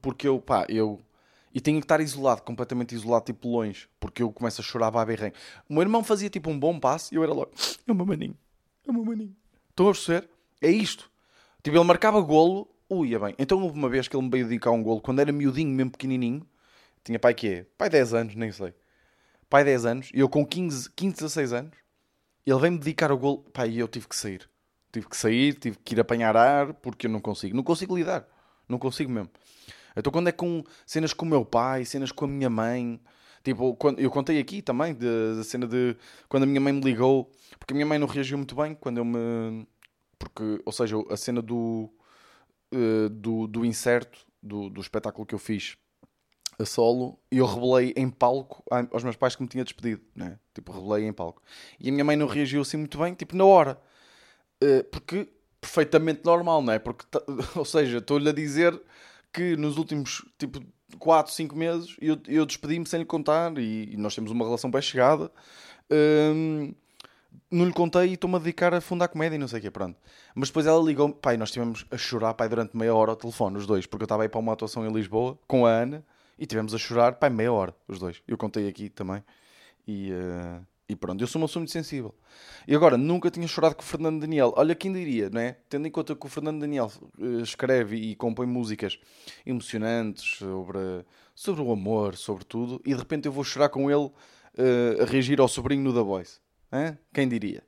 porque 0.00 0.28
eu, 0.28 0.40
pá, 0.40 0.66
eu. 0.68 1.00
E 1.54 1.60
tinha 1.60 1.80
que 1.80 1.84
estar 1.84 2.00
isolado, 2.00 2.42
completamente 2.42 2.94
isolado, 2.94 3.24
tipo 3.24 3.48
longe, 3.48 3.88
porque 3.98 4.22
eu 4.22 4.30
começo 4.30 4.60
a 4.60 4.64
chorar 4.64 4.94
a 4.94 5.04
berrem. 5.04 5.32
O 5.68 5.72
meu 5.72 5.82
irmão 5.82 6.04
fazia 6.04 6.28
tipo 6.28 6.50
um 6.50 6.58
bom 6.58 6.78
passo 6.78 7.14
e 7.14 7.16
eu 7.16 7.22
era 7.22 7.32
logo, 7.32 7.50
é 7.86 7.92
o 7.92 7.94
meu 7.94 8.04
maninho, 8.04 8.36
é 8.86 8.90
o 8.90 8.94
meu 8.94 9.04
maninho. 9.04 9.34
Estão 9.70 9.88
a 9.88 9.92
perceber? 9.92 10.28
É 10.60 10.70
isto. 10.70 11.10
Tipo, 11.62 11.78
ele 11.78 11.84
marcava 11.84 12.20
golo, 12.20 12.68
ui, 12.88 13.14
é 13.14 13.18
bem. 13.18 13.34
Então 13.38 13.62
houve 13.62 13.78
uma 13.78 13.88
vez 13.88 14.06
que 14.06 14.16
ele 14.16 14.24
me 14.24 14.30
veio 14.30 14.44
dedicar 14.44 14.70
um 14.70 14.82
golo, 14.82 15.00
quando 15.00 15.20
era 15.20 15.32
miudinho, 15.32 15.74
mesmo 15.74 15.90
pequenininho, 15.90 16.46
tinha 17.02 17.18
pai 17.18 17.34
que 17.34 17.48
é? 17.48 17.66
Pai 17.78 17.88
10 17.88 18.14
anos, 18.14 18.34
nem 18.34 18.52
sei. 18.52 18.74
Pai 19.48 19.64
10 19.64 19.86
anos, 19.86 20.10
e 20.12 20.20
eu 20.20 20.28
com 20.28 20.44
15, 20.44 20.90
15 20.90 21.16
16 21.16 21.52
anos, 21.52 21.72
ele 22.44 22.58
veio-me 22.58 22.78
dedicar 22.78 23.10
o 23.10 23.16
golo, 23.16 23.38
pai, 23.52 23.70
e 23.70 23.78
eu 23.78 23.88
tive 23.88 24.06
que 24.06 24.16
sair. 24.16 24.48
Tive 24.92 25.08
que 25.08 25.16
sair, 25.16 25.54
tive 25.54 25.78
que 25.78 25.94
ir 25.94 26.00
apanhar 26.00 26.36
ar, 26.36 26.74
porque 26.74 27.06
eu 27.06 27.10
não 27.10 27.20
consigo. 27.20 27.56
Não 27.56 27.62
consigo 27.62 27.96
lidar. 27.96 28.26
Não 28.68 28.78
consigo 28.78 29.10
mesmo. 29.10 29.30
Então 29.96 30.12
quando 30.12 30.28
é 30.28 30.32
com 30.32 30.62
cenas 30.84 31.12
com 31.12 31.24
o 31.24 31.28
meu 31.28 31.44
pai, 31.44 31.84
cenas 31.84 32.12
com 32.12 32.26
a 32.26 32.28
minha 32.28 32.50
mãe, 32.50 33.00
tipo, 33.42 33.74
quando, 33.76 34.00
eu 34.00 34.10
contei 34.10 34.38
aqui 34.38 34.60
também 34.60 34.94
da 34.94 35.42
cena 35.44 35.66
de 35.66 35.96
quando 36.28 36.42
a 36.42 36.46
minha 36.46 36.60
mãe 36.60 36.72
me 36.72 36.80
ligou, 36.80 37.30
porque 37.58 37.72
a 37.72 37.76
minha 37.76 37.86
mãe 37.86 37.98
não 37.98 38.06
reagiu 38.06 38.36
muito 38.36 38.54
bem 38.54 38.74
quando 38.74 38.98
eu 38.98 39.04
me. 39.04 39.66
Porque, 40.18 40.60
ou 40.64 40.72
seja, 40.72 40.96
a 41.10 41.16
cena 41.16 41.42
do, 41.42 41.90
uh, 42.74 43.08
do, 43.10 43.46
do 43.46 43.64
incerto, 43.64 44.26
do, 44.42 44.70
do 44.70 44.80
espetáculo 44.80 45.26
que 45.26 45.34
eu 45.34 45.38
fiz 45.38 45.76
a 46.58 46.64
solo, 46.64 47.18
e 47.30 47.36
eu 47.38 47.46
revelei 47.46 47.92
em 47.96 48.08
palco 48.08 48.64
aos 48.90 49.04
meus 49.04 49.16
pais 49.16 49.36
que 49.36 49.42
me 49.42 49.48
tinha 49.48 49.62
despedido, 49.62 50.02
né? 50.14 50.38
Tipo, 50.54 50.72
revelei 50.72 51.06
em 51.06 51.12
palco. 51.12 51.42
E 51.78 51.90
a 51.90 51.92
minha 51.92 52.04
mãe 52.04 52.16
não 52.16 52.26
reagiu 52.26 52.62
assim 52.62 52.78
muito 52.78 52.98
bem, 52.98 53.14
tipo, 53.14 53.36
na 53.36 53.44
hora. 53.44 53.78
Uh, 54.62 54.82
porque 54.84 55.28
perfeitamente 55.66 56.24
normal, 56.24 56.62
não 56.62 56.72
é? 56.72 56.78
Porque, 56.78 57.04
ou 57.56 57.64
seja, 57.64 57.98
estou-lhe 57.98 58.28
a 58.28 58.32
dizer 58.32 58.80
que 59.32 59.56
nos 59.56 59.76
últimos 59.76 60.24
tipo 60.38 60.62
4, 60.98 61.32
5 61.32 61.56
meses 61.56 61.96
eu, 62.00 62.16
eu 62.28 62.46
despedi-me 62.46 62.86
sem 62.86 63.00
lhe 63.00 63.04
contar 63.04 63.58
e, 63.58 63.92
e, 63.92 63.96
nós 63.96 64.14
temos 64.14 64.30
uma 64.30 64.44
relação 64.44 64.70
bem 64.70 64.80
chegada. 64.80 65.30
Hum, 65.90 66.72
não 67.50 67.66
lhe 67.66 67.72
contei 67.72 68.08
e 68.10 68.14
estou-me 68.14 68.36
a 68.36 68.38
dedicar 68.38 68.72
a 68.72 68.80
fundar 68.80 69.08
comédia 69.08 69.36
e 69.36 69.38
não 69.38 69.48
sei 69.48 69.58
o 69.58 69.62
que, 69.62 69.70
pronto. 69.70 69.98
Mas 70.34 70.48
depois 70.48 70.66
ela 70.66 70.82
ligou-me, 70.82 71.14
pai, 71.14 71.36
nós 71.36 71.48
estivemos 71.48 71.84
a 71.90 71.98
chorar, 71.98 72.34
pai, 72.34 72.48
durante 72.48 72.76
meia 72.76 72.94
hora 72.94 73.10
ao 73.10 73.16
telefone, 73.16 73.58
os 73.58 73.66
dois, 73.66 73.86
porque 73.86 74.04
eu 74.04 74.06
estava 74.06 74.22
aí 74.22 74.28
para 74.28 74.40
uma 74.40 74.52
atuação 74.52 74.86
em 74.86 74.92
Lisboa 74.92 75.38
com 75.46 75.66
a 75.66 75.70
Ana 75.70 76.04
e 76.38 76.46
tivemos 76.46 76.74
a 76.74 76.78
chorar, 76.78 77.14
pai, 77.16 77.30
meia 77.30 77.52
hora, 77.52 77.74
os 77.88 77.98
dois. 77.98 78.22
Eu 78.26 78.38
contei 78.38 78.68
aqui 78.68 78.88
também. 78.88 79.22
E, 79.86 80.12
uh, 80.12 80.66
e 80.88 80.94
pronto, 80.94 81.20
eu 81.20 81.26
sou 81.26 81.40
uma 81.40 81.48
pessoa 81.48 81.60
muito 81.60 81.72
sensível. 81.72 82.14
E 82.66 82.74
agora, 82.74 82.96
nunca 82.96 83.28
tinha 83.28 83.46
chorado 83.48 83.74
com 83.74 83.82
o 83.82 83.84
Fernando 83.84 84.20
Daniel. 84.20 84.54
Olha 84.56 84.74
quem 84.74 84.92
diria, 84.92 85.28
não 85.28 85.40
é? 85.40 85.56
Tendo 85.68 85.88
em 85.88 85.90
conta 85.90 86.14
que 86.14 86.26
o 86.26 86.28
Fernando 86.28 86.60
Daniel 86.60 86.92
uh, 87.18 87.40
escreve 87.40 87.96
e 87.96 88.14
compõe 88.14 88.46
músicas 88.46 88.98
emocionantes 89.44 90.38
sobre, 90.38 90.78
sobre 91.34 91.60
o 91.62 91.72
amor, 91.72 92.14
sobre 92.16 92.44
tudo, 92.44 92.80
e 92.84 92.94
de 92.94 92.98
repente 92.98 93.26
eu 93.26 93.32
vou 93.32 93.42
chorar 93.42 93.68
com 93.68 93.90
ele 93.90 94.06
uh, 94.06 95.02
a 95.02 95.04
reagir 95.06 95.40
ao 95.40 95.48
sobrinho 95.48 95.82
no 95.82 95.92
The 95.92 96.02
Voice. 96.02 96.38
É? 96.70 96.96
Quem 97.12 97.28
diria? 97.28 97.64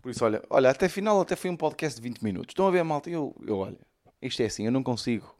Por 0.00 0.10
isso, 0.10 0.24
olha, 0.24 0.42
olha, 0.48 0.70
até 0.70 0.88
final 0.88 1.20
até 1.20 1.36
foi 1.36 1.50
um 1.50 1.56
podcast 1.56 2.00
de 2.00 2.08
20 2.08 2.22
minutos. 2.22 2.52
Estão 2.52 2.66
a 2.66 2.70
ver, 2.70 2.82
malta? 2.82 3.10
Eu, 3.10 3.36
eu 3.46 3.58
olha, 3.58 3.78
isto 4.20 4.42
é 4.42 4.46
assim, 4.46 4.64
eu 4.64 4.72
não 4.72 4.82
consigo. 4.82 5.34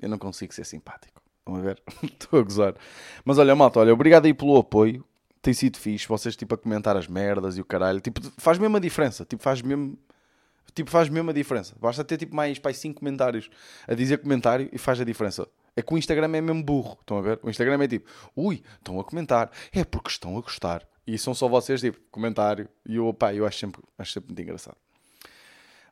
Eu 0.00 0.08
não 0.08 0.18
consigo 0.18 0.54
ser 0.54 0.64
simpático. 0.64 1.19
Estão 1.40 1.56
a 1.56 1.60
ver? 1.60 1.82
Estou 2.02 2.40
a 2.40 2.42
gozar. 2.42 2.74
Mas 3.24 3.38
olha, 3.38 3.54
malta, 3.56 3.80
olha, 3.80 3.92
obrigado 3.92 4.26
aí 4.26 4.34
pelo 4.34 4.56
apoio. 4.56 5.04
Tem 5.42 5.54
sido 5.54 5.78
fixe. 5.78 6.06
Vocês, 6.06 6.36
tipo, 6.36 6.54
a 6.54 6.58
comentar 6.58 6.96
as 6.96 7.06
merdas 7.06 7.56
e 7.56 7.60
o 7.60 7.64
caralho. 7.64 8.00
Tipo, 8.00 8.20
faz 8.38 8.58
mesmo 8.58 8.76
a 8.76 8.80
diferença. 8.80 9.24
Tipo, 9.24 9.42
faz 9.42 9.62
mesmo... 9.62 9.98
Tipo, 10.74 10.90
faz 10.90 11.08
mesmo 11.08 11.30
a 11.30 11.32
diferença. 11.32 11.74
Basta 11.80 12.04
ter, 12.04 12.16
tipo, 12.18 12.36
mais, 12.36 12.58
pai, 12.58 12.74
5 12.74 13.00
comentários 13.00 13.50
a 13.88 13.94
dizer 13.94 14.18
comentário 14.18 14.68
e 14.72 14.78
faz 14.78 15.00
a 15.00 15.04
diferença. 15.04 15.48
É 15.74 15.82
que 15.82 15.94
o 15.94 15.98
Instagram 15.98 16.36
é 16.36 16.40
mesmo 16.40 16.62
burro. 16.62 16.98
Estão 17.00 17.18
a 17.18 17.22
ver? 17.22 17.40
O 17.42 17.50
Instagram 17.50 17.82
é 17.82 17.88
tipo, 17.88 18.08
ui, 18.36 18.62
estão 18.78 19.00
a 19.00 19.04
comentar. 19.04 19.50
É 19.72 19.82
porque 19.84 20.10
estão 20.10 20.36
a 20.36 20.40
gostar. 20.40 20.86
E 21.06 21.18
são 21.18 21.34
só 21.34 21.48
vocês, 21.48 21.80
tipo, 21.80 21.98
comentário. 22.10 22.68
E 22.86 22.96
eu, 22.96 23.12
pá, 23.14 23.34
eu 23.34 23.46
acho 23.46 23.58
sempre, 23.58 23.82
acho 23.98 24.12
sempre 24.12 24.28
muito 24.28 24.42
engraçado. 24.42 24.76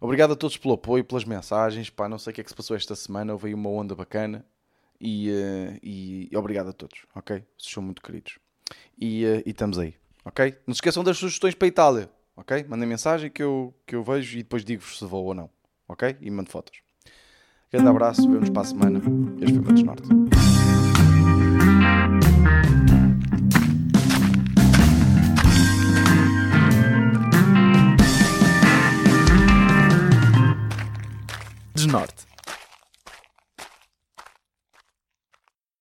Obrigado 0.01 0.33
a 0.33 0.37
todos 0.37 0.57
pelo 0.57 0.75
apoio, 0.75 1.03
pelas 1.03 1.25
mensagens. 1.25 1.91
Pá, 1.91 2.09
não 2.09 2.19
sei 2.19 2.31
o 2.31 2.35
que 2.35 2.41
é 2.41 2.45
que 2.45 2.51
se 2.51 2.57
passou 2.57 2.77
esta 2.77 2.95
semana. 2.95 3.33
Houve 3.33 3.49
aí 3.49 3.55
uma 3.55 3.69
onda 3.69 3.95
bacana. 3.95 4.45
E, 5.01 5.31
uh, 5.31 5.79
e, 5.83 6.37
obrigado 6.37 6.71
a 6.71 6.73
todos, 6.73 7.07
ok? 7.15 7.45
Vocês 7.57 7.73
são 7.73 7.83
muito 7.83 8.03
queridos. 8.03 8.39
E, 8.99 9.25
uh, 9.25 9.43
e 9.47 9.51
estamos 9.51 9.79
aí, 9.79 9.95
ok? 10.25 10.57
Não 10.67 10.75
se 10.75 10.79
esqueçam 10.79 11.05
das 11.05 11.17
sugestões 11.17 11.55
para 11.55 11.67
a 11.67 11.69
Itália, 11.69 12.11
ok? 12.37 12.65
Mandem 12.69 12.89
mensagem 12.89 13.31
que 13.31 13.43
eu, 13.43 13.75
que 13.87 13.95
eu 13.95 14.03
vejo 14.03 14.39
e 14.39 14.43
depois 14.43 14.65
digo-vos 14.65 14.99
se 14.99 15.05
vou 15.05 15.27
ou 15.27 15.35
não, 15.35 15.49
ok? 15.87 16.17
E 16.21 16.31
mando 16.31 16.51
fotos. 16.51 16.81
Grande 17.71 17.89
abraço, 17.89 18.29
vemos 18.29 18.51
para 18.51 18.63
a 18.63 18.65
semana. 18.65 18.99
Este 19.41 19.53
foi 19.53 19.63
o 19.63 19.67
Matos 19.67 19.83
Norte. 19.83 20.09
Desnorte. 31.75 32.28